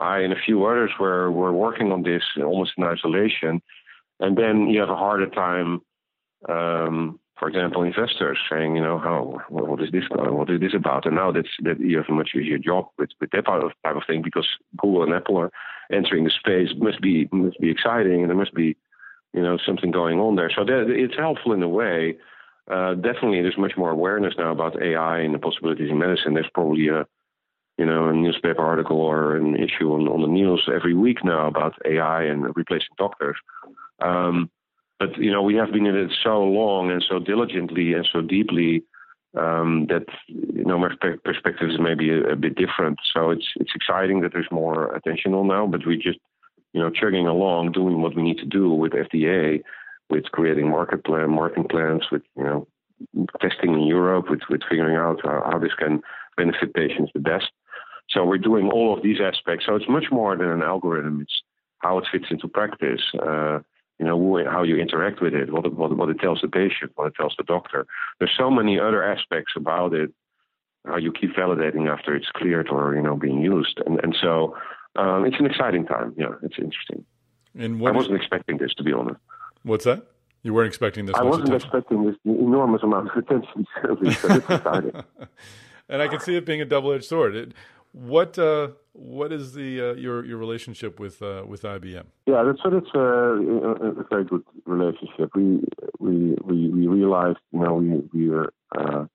I 0.01 0.19
and 0.19 0.33
a 0.33 0.41
few 0.45 0.65
others 0.65 0.91
were, 0.99 1.31
were 1.31 1.53
working 1.53 1.91
on 1.91 2.03
this 2.03 2.23
almost 2.37 2.73
in 2.77 2.83
isolation. 2.83 3.61
And 4.19 4.37
then 4.37 4.67
you 4.67 4.79
have 4.79 4.89
a 4.89 4.95
harder 4.95 5.27
time, 5.27 5.81
um, 6.49 7.19
for 7.37 7.47
example, 7.47 7.83
investors 7.83 8.37
saying, 8.51 8.75
you 8.75 8.81
know, 8.81 8.99
how 8.99 9.41
what 9.49 9.81
is 9.81 9.91
this 9.91 10.07
going? 10.07 10.35
What 10.35 10.49
is 10.49 10.59
this 10.59 10.73
about? 10.75 11.05
And 11.05 11.15
now 11.15 11.31
that's 11.31 11.49
that 11.63 11.79
you 11.79 11.97
have 11.97 12.09
a 12.09 12.13
much 12.13 12.31
easier 12.35 12.57
job 12.57 12.87
with, 12.97 13.09
with 13.19 13.31
that 13.31 13.45
type 13.45 13.63
of, 13.63 13.71
type 13.83 13.95
of 13.95 14.03
thing 14.05 14.21
because 14.21 14.47
Google 14.77 15.03
and 15.03 15.13
Apple 15.13 15.37
are 15.37 15.51
entering 15.91 16.23
the 16.23 16.31
space. 16.31 16.69
must 16.77 17.01
be 17.01 17.27
must 17.31 17.59
be 17.59 17.71
exciting, 17.71 18.21
and 18.21 18.29
there 18.29 18.37
must 18.37 18.53
be, 18.53 18.77
you 19.33 19.41
know, 19.41 19.57
something 19.65 19.91
going 19.91 20.19
on 20.19 20.35
there. 20.35 20.51
So 20.55 20.63
that, 20.65 20.85
it's 20.89 21.17
helpful 21.17 21.53
in 21.53 21.63
a 21.63 21.69
way. 21.69 22.17
Uh, 22.69 22.93
definitely, 22.93 23.41
there's 23.41 23.57
much 23.57 23.73
more 23.75 23.89
awareness 23.89 24.35
now 24.37 24.51
about 24.51 24.81
AI 24.81 25.19
and 25.19 25.33
the 25.33 25.39
possibilities 25.39 25.89
in 25.89 25.97
medicine. 25.97 26.35
There's 26.35 26.49
probably 26.53 26.89
a 26.89 27.07
you 27.81 27.87
know, 27.87 28.09
a 28.09 28.13
newspaper 28.13 28.61
article 28.61 29.01
or 29.01 29.35
an 29.35 29.55
issue 29.55 29.91
on, 29.91 30.07
on 30.07 30.21
the 30.21 30.27
news 30.27 30.69
every 30.71 30.93
week 30.93 31.25
now 31.25 31.47
about 31.47 31.73
AI 31.83 32.21
and 32.25 32.55
replacing 32.55 32.95
doctors. 32.95 33.37
Um, 33.99 34.51
but 34.99 35.17
you 35.17 35.31
know, 35.31 35.41
we 35.41 35.55
have 35.55 35.71
been 35.71 35.87
in 35.87 35.95
it 35.95 36.11
so 36.23 36.43
long 36.43 36.91
and 36.91 37.03
so 37.09 37.17
diligently 37.17 37.93
and 37.93 38.07
so 38.13 38.21
deeply 38.21 38.83
um, 39.35 39.87
that 39.89 40.05
you 40.27 40.63
know 40.63 40.77
my 40.77 40.89
perspective 41.25 41.71
is 41.71 41.79
maybe 41.79 42.11
a, 42.11 42.33
a, 42.33 42.35
bit 42.35 42.53
different. 42.55 42.99
So 43.11 43.31
it's 43.31 43.47
it's 43.55 43.71
exciting 43.73 44.21
that 44.21 44.31
there's 44.31 44.51
more 44.51 44.93
attention 44.93 45.33
on 45.33 45.47
now, 45.47 45.65
but 45.65 45.87
we 45.87 45.97
just 45.97 46.19
you 46.73 46.81
know 46.81 46.91
chugging 46.91 47.25
along, 47.25 47.71
doing 47.71 48.03
what 48.03 48.15
we 48.15 48.21
need 48.21 48.37
to 48.37 48.45
do 48.45 48.69
with 48.69 48.91
FDA, 48.91 49.63
with 50.11 50.25
creating 50.25 50.69
market 50.69 51.03
plan, 51.03 51.31
marketing 51.31 51.67
plans, 51.67 52.03
with 52.11 52.21
you 52.37 52.43
know 52.43 52.67
testing 53.41 53.73
in 53.73 53.87
Europe, 53.87 54.29
with 54.29 54.41
with 54.51 54.61
figuring 54.69 54.97
out 54.97 55.19
how, 55.23 55.41
how 55.49 55.57
this 55.57 55.73
can 55.73 56.03
benefit 56.37 56.75
patients 56.75 57.11
the 57.15 57.19
best. 57.19 57.49
So 58.13 58.25
we're 58.25 58.37
doing 58.37 58.69
all 58.69 58.95
of 58.95 59.03
these 59.03 59.17
aspects. 59.21 59.65
So 59.65 59.75
it's 59.75 59.87
much 59.87 60.05
more 60.11 60.35
than 60.35 60.47
an 60.47 60.61
algorithm. 60.61 61.21
It's 61.21 61.41
how 61.79 61.97
it 61.97 62.05
fits 62.11 62.25
into 62.29 62.47
practice. 62.47 63.01
Uh, 63.13 63.59
you 63.99 64.07
know 64.07 64.43
how 64.49 64.63
you 64.63 64.77
interact 64.77 65.21
with 65.21 65.35
it, 65.35 65.53
what 65.53 65.65
it, 65.65 65.73
what, 65.73 65.95
what 65.95 66.09
it 66.09 66.19
tells 66.19 66.41
the 66.41 66.47
patient, 66.47 66.91
what 66.95 67.07
it 67.07 67.15
tells 67.15 67.35
the 67.37 67.43
doctor. 67.43 67.85
There's 68.17 68.31
so 68.35 68.49
many 68.49 68.79
other 68.79 69.03
aspects 69.03 69.53
about 69.55 69.93
it. 69.93 70.11
How 70.87 70.97
you 70.97 71.11
keep 71.11 71.35
validating 71.35 71.87
after 71.87 72.15
it's 72.15 72.27
cleared 72.35 72.69
or 72.69 72.95
you 72.95 73.01
know 73.03 73.15
being 73.15 73.41
used, 73.41 73.79
and 73.85 73.99
and 74.03 74.17
so 74.19 74.57
um, 74.95 75.25
it's 75.25 75.39
an 75.39 75.45
exciting 75.45 75.85
time. 75.85 76.15
Yeah, 76.17 76.33
it's 76.41 76.55
interesting. 76.57 77.05
And 77.55 77.85
I 77.87 77.91
wasn't 77.91 78.15
is, 78.15 78.21
expecting 78.21 78.57
this, 78.57 78.73
to 78.75 78.83
be 78.83 78.91
honest. 78.91 79.19
What's 79.61 79.85
that? 79.85 80.07
You 80.41 80.55
weren't 80.55 80.67
expecting 80.67 81.05
this. 81.05 81.15
I 81.15 81.23
wasn't 81.23 81.49
attention. 81.49 81.67
expecting 81.67 82.05
this 82.05 82.15
enormous 82.25 82.81
amount 82.81 83.11
of 83.11 83.17
attention. 83.17 83.67
so 83.83 83.97
it's 84.01 84.23
exciting. 84.25 85.03
and 85.89 86.01
I 86.01 86.07
can 86.07 86.19
see 86.19 86.35
it 86.35 86.45
being 86.45 86.61
a 86.61 86.65
double-edged 86.65 87.05
sword. 87.05 87.35
It, 87.35 87.53
what 87.91 88.37
uh, 88.39 88.69
what 88.93 89.31
is 89.31 89.53
the 89.53 89.81
uh, 89.81 89.93
your 89.93 90.25
your 90.25 90.37
relationship 90.37 90.99
with 90.99 91.21
uh, 91.21 91.43
with 91.47 91.63
IBM? 91.63 92.05
Yeah, 92.25 92.43
that's 92.43 92.59
so 92.63 92.69
that's 92.69 92.93
a, 92.93 92.99
a, 92.99 94.05
very 94.09 94.25
good 94.25 94.43
relationship. 94.65 95.31
We 95.35 95.63
we 95.99 96.35
we, 96.43 96.69
we 96.69 96.87
realized 96.87 97.39
you 97.51 97.59
know 97.59 97.75
we 97.75 98.01
we 98.13 98.29
are 98.33 98.53
uh, 98.77 99.05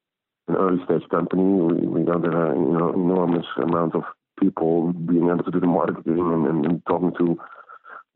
an 0.49 0.57
early 0.57 0.85
stage 0.85 1.09
company. 1.11 1.43
We, 1.43 1.87
we 1.87 2.05
don't 2.05 2.25
have 2.25 2.35
an 2.35 2.73
you 2.73 2.79
know, 2.79 2.93
enormous 2.93 3.47
amount 3.57 3.95
of 3.95 4.03
people 4.41 4.93
being 4.93 5.29
able 5.29 5.45
to 5.45 5.51
do 5.51 5.61
the 5.61 5.67
marketing 5.67 6.19
and, 6.19 6.47
and, 6.47 6.67
and 6.67 6.83
talking 6.87 7.13
to 7.19 7.39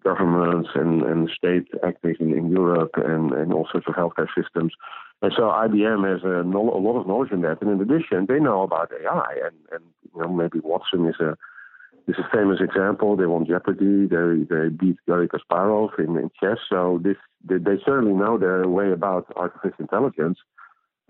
governments 0.04 0.68
and, 0.74 1.02
and 1.02 1.30
state 1.36 1.66
actors 1.82 2.16
in, 2.20 2.36
in 2.36 2.50
Europe 2.50 2.92
and, 2.96 3.32
and 3.32 3.52
all 3.52 3.68
sorts 3.70 3.86
of 3.88 3.94
healthcare 3.94 4.28
systems. 4.36 4.72
And 5.22 5.32
so 5.36 5.42
IBM 5.42 6.10
has 6.10 6.24
a, 6.24 6.40
a, 6.40 6.80
lot 6.80 7.00
of 7.00 7.06
knowledge 7.06 7.30
in 7.30 7.42
that. 7.42 7.60
And 7.60 7.70
in 7.70 7.80
addition, 7.80 8.26
they 8.26 8.40
know 8.40 8.62
about 8.62 8.90
AI, 8.92 9.34
and, 9.44 9.56
and 9.70 9.84
you 10.14 10.22
know 10.22 10.28
maybe 10.28 10.60
Watson 10.60 11.06
is 11.06 11.20
a 11.20 11.36
is 12.08 12.16
a 12.18 12.36
famous 12.36 12.58
example. 12.60 13.16
They 13.16 13.26
won 13.26 13.46
Jeopardy. 13.46 14.06
They 14.06 14.44
they 14.48 14.68
beat 14.70 14.96
Garry 15.06 15.28
Kasparov 15.28 15.98
in, 15.98 16.16
in 16.16 16.30
chess. 16.40 16.58
So 16.68 17.00
this 17.02 17.16
they, 17.44 17.58
they, 17.58 17.78
certainly 17.84 18.14
know 18.14 18.38
their 18.38 18.66
way 18.66 18.92
about 18.92 19.26
artificial 19.36 19.76
intelligence. 19.80 20.38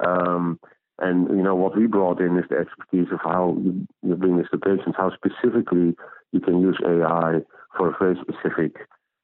Um, 0.05 0.59
and 0.99 1.29
you 1.29 1.42
know 1.42 1.55
what 1.55 1.77
we 1.77 1.87
brought 1.87 2.20
in 2.20 2.37
is 2.37 2.44
the 2.51 2.57
expertise 2.57 3.12
of 3.12 3.20
how 3.23 3.57
you, 3.62 3.87
you 4.03 4.16
bring 4.16 4.38
this 4.38 4.49
to 4.51 4.59
patients, 4.59 4.96
how 4.96 5.12
specifically 5.14 5.94
you 6.33 6.40
can 6.40 6.61
use 6.61 6.79
AI 6.85 7.40
for 7.77 7.90
a 7.90 7.96
very 7.99 8.16
specific 8.20 8.77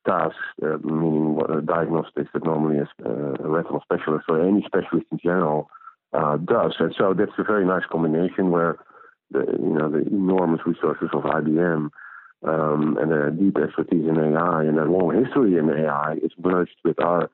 task, 0.07 0.37
uh, 0.63 0.79
meaning 0.83 1.39
uh, 1.49 1.61
diagnostics 1.61 2.31
that 2.33 2.45
normally 2.45 2.79
a, 2.79 3.09
a 3.09 3.49
retinal 3.49 3.83
specialist 3.83 4.27
or 4.29 4.47
any 4.47 4.63
specialist 4.67 5.07
in 5.11 5.19
general 5.19 5.69
uh, 6.13 6.37
does. 6.37 6.75
And 6.79 6.95
so 6.97 7.15
that's 7.15 7.33
a 7.39 7.45
very 7.45 7.67
nice 7.67 7.85
combination 7.91 8.51
where 8.51 8.79
the 9.31 9.45
you 9.59 9.75
know 9.75 9.91
the 9.91 10.07
enormous 10.07 10.61
resources 10.65 11.09
of 11.13 11.25
IBM 11.25 11.91
um, 12.47 12.99
and 13.01 13.13
a 13.13 13.31
deep 13.31 13.57
expertise 13.59 14.07
in 14.09 14.17
AI 14.17 14.65
and 14.65 14.79
a 14.79 14.85
long 14.85 15.25
history 15.25 15.59
in 15.59 15.69
AI 15.69 16.15
is 16.23 16.31
merged 16.39 16.77
with 16.85 17.03
our 17.03 17.29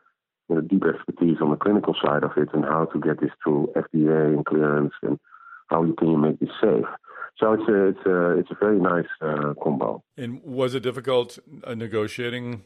you 0.48 0.56
know, 0.56 0.60
deep 0.62 0.82
expertise 0.84 1.38
on 1.40 1.50
the 1.50 1.56
clinical 1.56 1.94
side 2.02 2.24
of 2.24 2.32
it 2.36 2.48
and 2.54 2.64
how 2.64 2.86
to 2.86 3.00
get 3.00 3.20
this 3.20 3.30
through 3.42 3.72
FDA 3.76 4.34
and 4.34 4.44
clearance 4.46 4.94
and 5.02 5.18
how 5.68 5.84
you 5.84 5.94
can 5.94 6.20
make 6.20 6.40
this 6.40 6.50
safe. 6.60 6.86
So 7.38 7.54
it's 7.54 7.68
a 7.68 7.86
it's 7.88 8.06
a 8.06 8.38
it's 8.38 8.50
a 8.50 8.56
very 8.60 8.78
nice 8.78 9.06
uh, 9.20 9.54
combo. 9.62 10.02
And 10.16 10.42
was 10.42 10.74
it 10.74 10.80
difficult 10.80 11.38
uh, 11.64 11.74
negotiating 11.74 12.62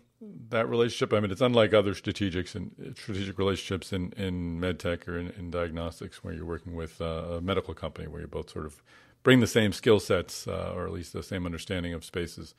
that 0.48 0.68
relationship? 0.68 1.12
I 1.12 1.20
mean, 1.20 1.30
it's 1.30 1.40
unlike 1.40 1.72
other 1.72 1.94
strategics 1.94 2.54
and 2.54 2.94
strategic 2.96 3.38
relationships 3.38 3.92
in 3.92 4.12
in 4.16 4.60
medtech 4.60 5.08
or 5.08 5.18
in, 5.18 5.30
in 5.38 5.50
diagnostics, 5.50 6.22
where 6.22 6.34
you're 6.34 6.44
working 6.44 6.74
with 6.74 7.00
uh, 7.00 7.04
a 7.04 7.40
medical 7.40 7.74
company, 7.74 8.08
where 8.08 8.20
you 8.20 8.26
both 8.26 8.50
sort 8.50 8.66
of 8.66 8.82
bring 9.22 9.40
the 9.40 9.46
same 9.46 9.72
skill 9.72 9.98
sets 9.98 10.46
uh, 10.46 10.72
or 10.72 10.86
at 10.86 10.92
least 10.92 11.12
the 11.12 11.22
same 11.22 11.46
understanding 11.46 11.92
of 11.92 12.04
spaces 12.04 12.54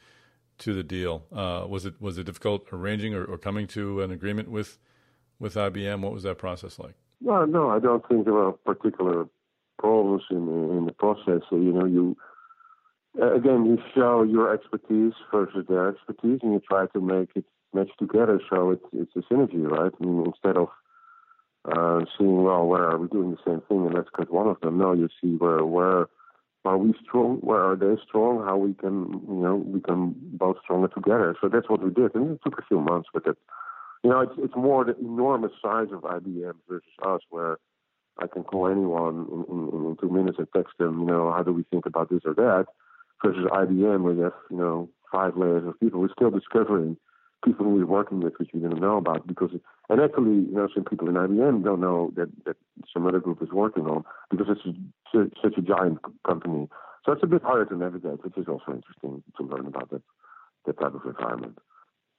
to 0.57 0.73
the 0.73 0.83
deal. 0.83 1.23
Uh, 1.31 1.65
was 1.67 1.85
it 1.85 2.01
was 2.01 2.17
it 2.17 2.25
difficult 2.25 2.67
arranging 2.73 3.13
or, 3.13 3.23
or, 3.23 3.37
coming 3.37 3.67
to 3.67 4.01
an 4.01 4.11
agreement 4.11 4.49
with 4.49 4.77
with 5.39 5.55
IBM? 5.55 6.01
What 6.01 6.13
was 6.13 6.23
that 6.23 6.37
process 6.37 6.79
like? 6.79 6.95
Well, 7.21 7.47
no, 7.47 7.69
I 7.69 7.79
don't 7.79 8.05
think 8.07 8.25
there 8.25 8.33
were 8.33 8.51
particular 8.51 9.27
problems 9.77 10.23
in 10.29 10.47
in 10.77 10.85
the 10.85 10.93
process. 10.93 11.41
So, 11.49 11.55
you 11.55 11.73
know, 11.73 11.85
you 11.85 12.17
uh, 13.21 13.35
again 13.35 13.65
you 13.65 13.77
show 13.95 14.23
your 14.23 14.53
expertise 14.53 15.13
versus 15.31 15.65
their 15.67 15.89
expertise, 15.89 16.39
and 16.43 16.53
you 16.53 16.61
try 16.67 16.87
to 16.87 17.01
make 17.01 17.29
it 17.35 17.45
match 17.73 17.89
together. 17.99 18.41
So 18.49 18.71
it's 18.71 18.85
it's 18.93 19.15
a 19.15 19.33
synergy, 19.33 19.69
right? 19.69 19.91
I 19.99 20.05
mean, 20.05 20.25
instead 20.25 20.57
of 20.57 20.69
uh, 21.65 22.05
seeing 22.17 22.43
well, 22.43 22.65
where 22.65 22.83
are 22.83 22.97
we 22.97 23.07
doing 23.07 23.31
the 23.31 23.37
same 23.45 23.61
thing, 23.67 23.85
and 23.85 23.93
let's 23.93 24.09
cut 24.15 24.31
one 24.31 24.47
of 24.47 24.59
them. 24.61 24.77
No, 24.77 24.93
you 24.93 25.09
see 25.21 25.35
where 25.35 25.65
where 25.65 26.07
are 26.65 26.77
we 26.77 26.93
strong? 27.03 27.37
Where 27.37 27.61
are 27.61 27.75
they 27.75 27.95
strong? 28.07 28.43
How 28.45 28.57
we 28.57 28.73
can 28.73 29.09
you 29.27 29.41
know 29.41 29.57
become 29.57 30.15
both 30.17 30.57
stronger 30.63 30.87
together. 30.87 31.35
So 31.41 31.49
that's 31.49 31.69
what 31.69 31.83
we 31.83 31.91
did, 31.91 32.15
and 32.15 32.31
it 32.31 32.41
took 32.43 32.59
a 32.59 32.65
few 32.67 32.79
months, 32.79 33.09
but 33.13 33.25
that 33.25 33.37
you 34.03 34.09
know 34.09 34.21
it's 34.21 34.33
it's 34.37 34.55
more 34.55 34.85
the 34.85 34.97
enormous 34.99 35.51
size 35.61 35.87
of 35.91 36.01
IBM 36.01 36.53
versus 36.69 36.87
us, 37.05 37.21
where 37.29 37.57
I 38.19 38.27
can 38.27 38.43
call 38.43 38.67
anyone 38.67 39.27
in, 39.31 39.45
in, 39.49 39.85
in 39.85 39.97
two 39.99 40.09
minutes 40.09 40.37
and 40.39 40.47
text 40.55 40.73
them, 40.79 40.99
you 40.99 41.05
know, 41.05 41.31
how 41.31 41.43
do 41.43 41.53
we 41.53 41.63
think 41.63 41.85
about 41.85 42.09
this 42.09 42.21
or 42.25 42.33
that, 42.35 42.65
versus 43.23 43.45
IBM 43.51 44.01
where 44.01 44.13
you 44.13 44.21
have, 44.21 44.33
you 44.49 44.57
know, 44.57 44.89
five 45.11 45.37
layers 45.37 45.67
of 45.67 45.79
people. 45.79 46.01
We're 46.01 46.13
still 46.15 46.31
discovering 46.31 46.97
people 47.45 47.65
who 47.65 47.75
we're 47.75 47.85
working 47.85 48.19
with 48.19 48.33
which 48.39 48.49
we 48.53 48.59
didn't 48.59 48.81
know 48.81 48.97
about 48.97 49.27
because, 49.27 49.51
and 49.89 50.01
actually, 50.01 50.47
you 50.49 50.55
know, 50.55 50.67
some 50.73 50.83
people 50.83 51.07
in 51.07 51.15
IBM 51.15 51.63
don't 51.63 51.81
know 51.81 52.11
that, 52.15 52.29
that 52.45 52.57
some 52.93 53.05
other 53.05 53.19
group 53.19 53.41
is 53.41 53.49
working 53.51 53.85
on 53.85 54.03
because 54.29 54.47
it's 54.49 54.77
a, 55.13 55.25
such 55.41 55.57
a 55.57 55.61
giant 55.61 55.99
company. 56.25 56.67
So 57.05 57.11
it's 57.13 57.23
a 57.23 57.27
bit 57.27 57.43
harder 57.43 57.65
to 57.65 57.77
navigate, 57.77 58.23
which 58.23 58.37
is 58.37 58.47
also 58.47 58.73
interesting 58.73 59.23
to 59.37 59.43
learn 59.43 59.67
about 59.67 59.89
that, 59.91 60.01
that 60.65 60.79
type 60.79 60.93
of 60.93 61.05
environment 61.05 61.57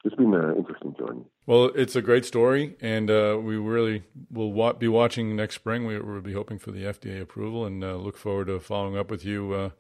it's 0.04 0.14
been 0.14 0.34
an 0.34 0.56
interesting 0.56 0.94
journey. 0.98 1.22
Well, 1.46 1.66
it's 1.74 1.96
a 1.96 2.02
great 2.02 2.24
story, 2.24 2.76
and 2.80 3.11
uh, 3.11 3.38
we 3.42 3.56
really 3.56 4.04
will 4.30 4.52
wa- 4.52 4.74
be 4.74 4.88
watching 4.88 5.34
next 5.34 5.56
spring. 5.56 5.87
We 5.87 5.98
will 5.98 6.20
be 6.20 6.32
hoping 6.34 6.58
for 6.58 6.70
the 6.70 6.84
FDA 6.84 7.20
approval, 7.20 7.64
and 7.64 7.82
uh, 7.82 7.96
look 7.96 8.16
forward 8.16 8.46
to 8.48 8.61
following 8.61 8.96
up 8.96 9.11
with 9.11 9.24
you 9.24 9.52
uh, 9.52 9.70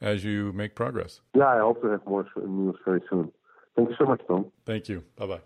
as 0.00 0.24
you 0.24 0.52
make 0.52 0.74
progress. 0.74 1.20
Yeah, 1.34 1.48
I 1.48 1.58
hope 1.58 1.82
to 1.82 1.88
have 1.88 2.06
more 2.06 2.26
news 2.36 2.76
very 2.84 3.02
soon. 3.10 3.30
Thank 3.76 3.90
you 3.90 3.96
so 3.98 4.04
much, 4.04 4.20
Tom. 4.26 4.50
Thank 4.66 4.88
you. 4.88 5.04
Bye 5.16 5.26
bye. 5.26 5.40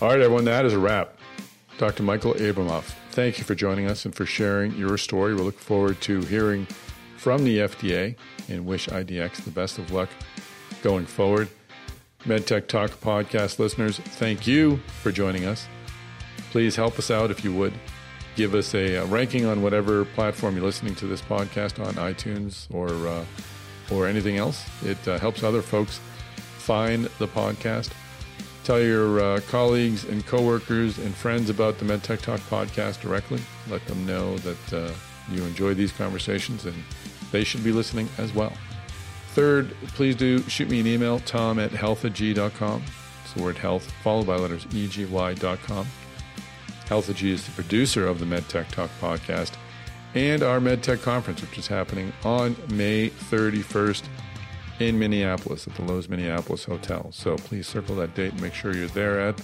All 0.00 0.08
right, 0.08 0.20
everyone, 0.20 0.44
that 0.46 0.64
is 0.64 0.72
a 0.72 0.78
wrap. 0.80 1.16
Dr. 1.78 2.02
Michael 2.02 2.34
Abramoff, 2.34 2.92
thank 3.12 3.38
you 3.38 3.44
for 3.44 3.54
joining 3.54 3.86
us 3.86 4.04
and 4.04 4.14
for 4.14 4.26
sharing 4.26 4.74
your 4.76 4.98
story. 4.98 5.34
We 5.34 5.42
look 5.42 5.58
forward 5.58 6.00
to 6.02 6.20
hearing 6.22 6.66
from 7.22 7.44
the 7.44 7.58
FDA 7.58 8.16
and 8.48 8.66
wish 8.66 8.88
IDX 8.88 9.44
the 9.44 9.50
best 9.52 9.78
of 9.78 9.92
luck 9.92 10.08
going 10.82 11.06
forward. 11.06 11.48
MedTech 12.24 12.66
Talk 12.66 12.90
podcast 13.00 13.60
listeners, 13.60 13.98
thank 13.98 14.44
you 14.44 14.78
for 15.02 15.12
joining 15.12 15.44
us. 15.44 15.68
Please 16.50 16.74
help 16.74 16.98
us 16.98 17.12
out 17.12 17.30
if 17.30 17.44
you 17.44 17.54
would. 17.54 17.72
Give 18.34 18.56
us 18.56 18.74
a, 18.74 18.96
a 18.96 19.04
ranking 19.04 19.46
on 19.46 19.62
whatever 19.62 20.04
platform 20.04 20.56
you're 20.56 20.64
listening 20.64 20.96
to 20.96 21.06
this 21.06 21.22
podcast 21.22 21.84
on, 21.84 21.94
iTunes 21.94 22.66
or 22.74 22.88
uh, 23.06 23.24
or 23.88 24.08
anything 24.08 24.36
else. 24.36 24.64
It 24.84 25.06
uh, 25.06 25.18
helps 25.20 25.44
other 25.44 25.62
folks 25.62 26.00
find 26.58 27.04
the 27.20 27.28
podcast. 27.28 27.92
Tell 28.64 28.80
your 28.80 29.20
uh, 29.20 29.40
colleagues 29.48 30.04
and 30.04 30.26
coworkers 30.26 30.98
and 30.98 31.14
friends 31.14 31.50
about 31.50 31.78
the 31.78 31.84
MedTech 31.84 32.20
Talk 32.20 32.40
podcast 32.40 33.00
directly. 33.00 33.40
Let 33.68 33.86
them 33.86 34.04
know 34.06 34.38
that 34.38 34.72
uh, 34.72 34.92
you 35.30 35.44
enjoy 35.44 35.74
these 35.74 35.92
conversations 35.92 36.66
and 36.66 36.74
they 37.32 37.42
should 37.42 37.64
be 37.64 37.72
listening 37.72 38.08
as 38.18 38.32
well. 38.32 38.52
Third, 39.34 39.74
please 39.88 40.14
do 40.14 40.42
shoot 40.42 40.68
me 40.68 40.80
an 40.80 40.86
email, 40.86 41.18
tom 41.20 41.58
at 41.58 41.70
healthegy.com. 41.70 42.82
It's 43.24 43.32
the 43.32 43.42
word 43.42 43.56
health 43.56 43.90
followed 44.02 44.26
by 44.26 44.36
letters 44.36 44.66
EGY.com. 44.66 45.86
Healthegy 46.86 47.30
is 47.30 47.46
the 47.46 47.52
producer 47.52 48.06
of 48.06 48.18
the 48.18 48.26
MedTech 48.26 48.68
Talk 48.68 48.90
podcast 49.00 49.52
and 50.14 50.42
our 50.42 50.60
MedTech 50.60 51.02
conference, 51.02 51.40
which 51.40 51.56
is 51.56 51.66
happening 51.66 52.12
on 52.24 52.54
May 52.68 53.08
31st 53.08 54.04
in 54.80 54.98
Minneapolis 54.98 55.66
at 55.66 55.74
the 55.74 55.82
Loews 55.82 56.08
Minneapolis 56.08 56.64
Hotel. 56.64 57.08
So 57.12 57.36
please 57.36 57.66
circle 57.66 57.96
that 57.96 58.14
date 58.14 58.32
and 58.32 58.42
make 58.42 58.54
sure 58.54 58.76
you're 58.76 58.88
there 58.88 59.20
at 59.20 59.40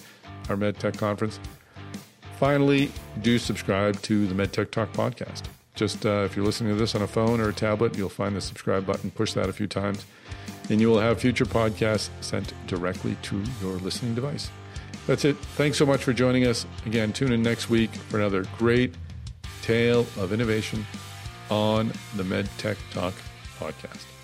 our 0.51 0.57
MedTech 0.57 0.98
conference. 0.98 1.40
Finally, 2.38 2.90
do 3.22 3.38
subscribe 3.38 4.01
to 4.03 4.27
the 4.27 4.35
MedTech 4.35 4.70
Talk 4.70 4.92
podcast. 4.92 5.44
Just 5.78 6.04
uh, 6.04 6.24
if 6.24 6.34
you're 6.34 6.44
listening 6.44 6.72
to 6.72 6.78
this 6.78 6.96
on 6.96 7.02
a 7.02 7.06
phone 7.06 7.40
or 7.40 7.50
a 7.50 7.52
tablet, 7.52 7.96
you'll 7.96 8.08
find 8.08 8.34
the 8.34 8.40
subscribe 8.40 8.84
button. 8.84 9.12
Push 9.12 9.34
that 9.34 9.48
a 9.48 9.52
few 9.52 9.68
times, 9.68 10.04
and 10.70 10.80
you 10.80 10.88
will 10.88 10.98
have 10.98 11.20
future 11.20 11.44
podcasts 11.44 12.10
sent 12.20 12.52
directly 12.66 13.16
to 13.22 13.40
your 13.62 13.74
listening 13.74 14.12
device. 14.12 14.50
That's 15.06 15.24
it. 15.24 15.36
Thanks 15.54 15.78
so 15.78 15.86
much 15.86 16.02
for 16.02 16.12
joining 16.12 16.46
us. 16.46 16.66
Again, 16.84 17.12
tune 17.12 17.32
in 17.32 17.44
next 17.44 17.70
week 17.70 17.94
for 17.94 18.18
another 18.18 18.44
great 18.58 18.92
tale 19.62 20.00
of 20.18 20.32
innovation 20.32 20.84
on 21.48 21.92
the 22.16 22.24
MedTech 22.24 22.76
Talk 22.90 23.14
podcast. 23.60 24.17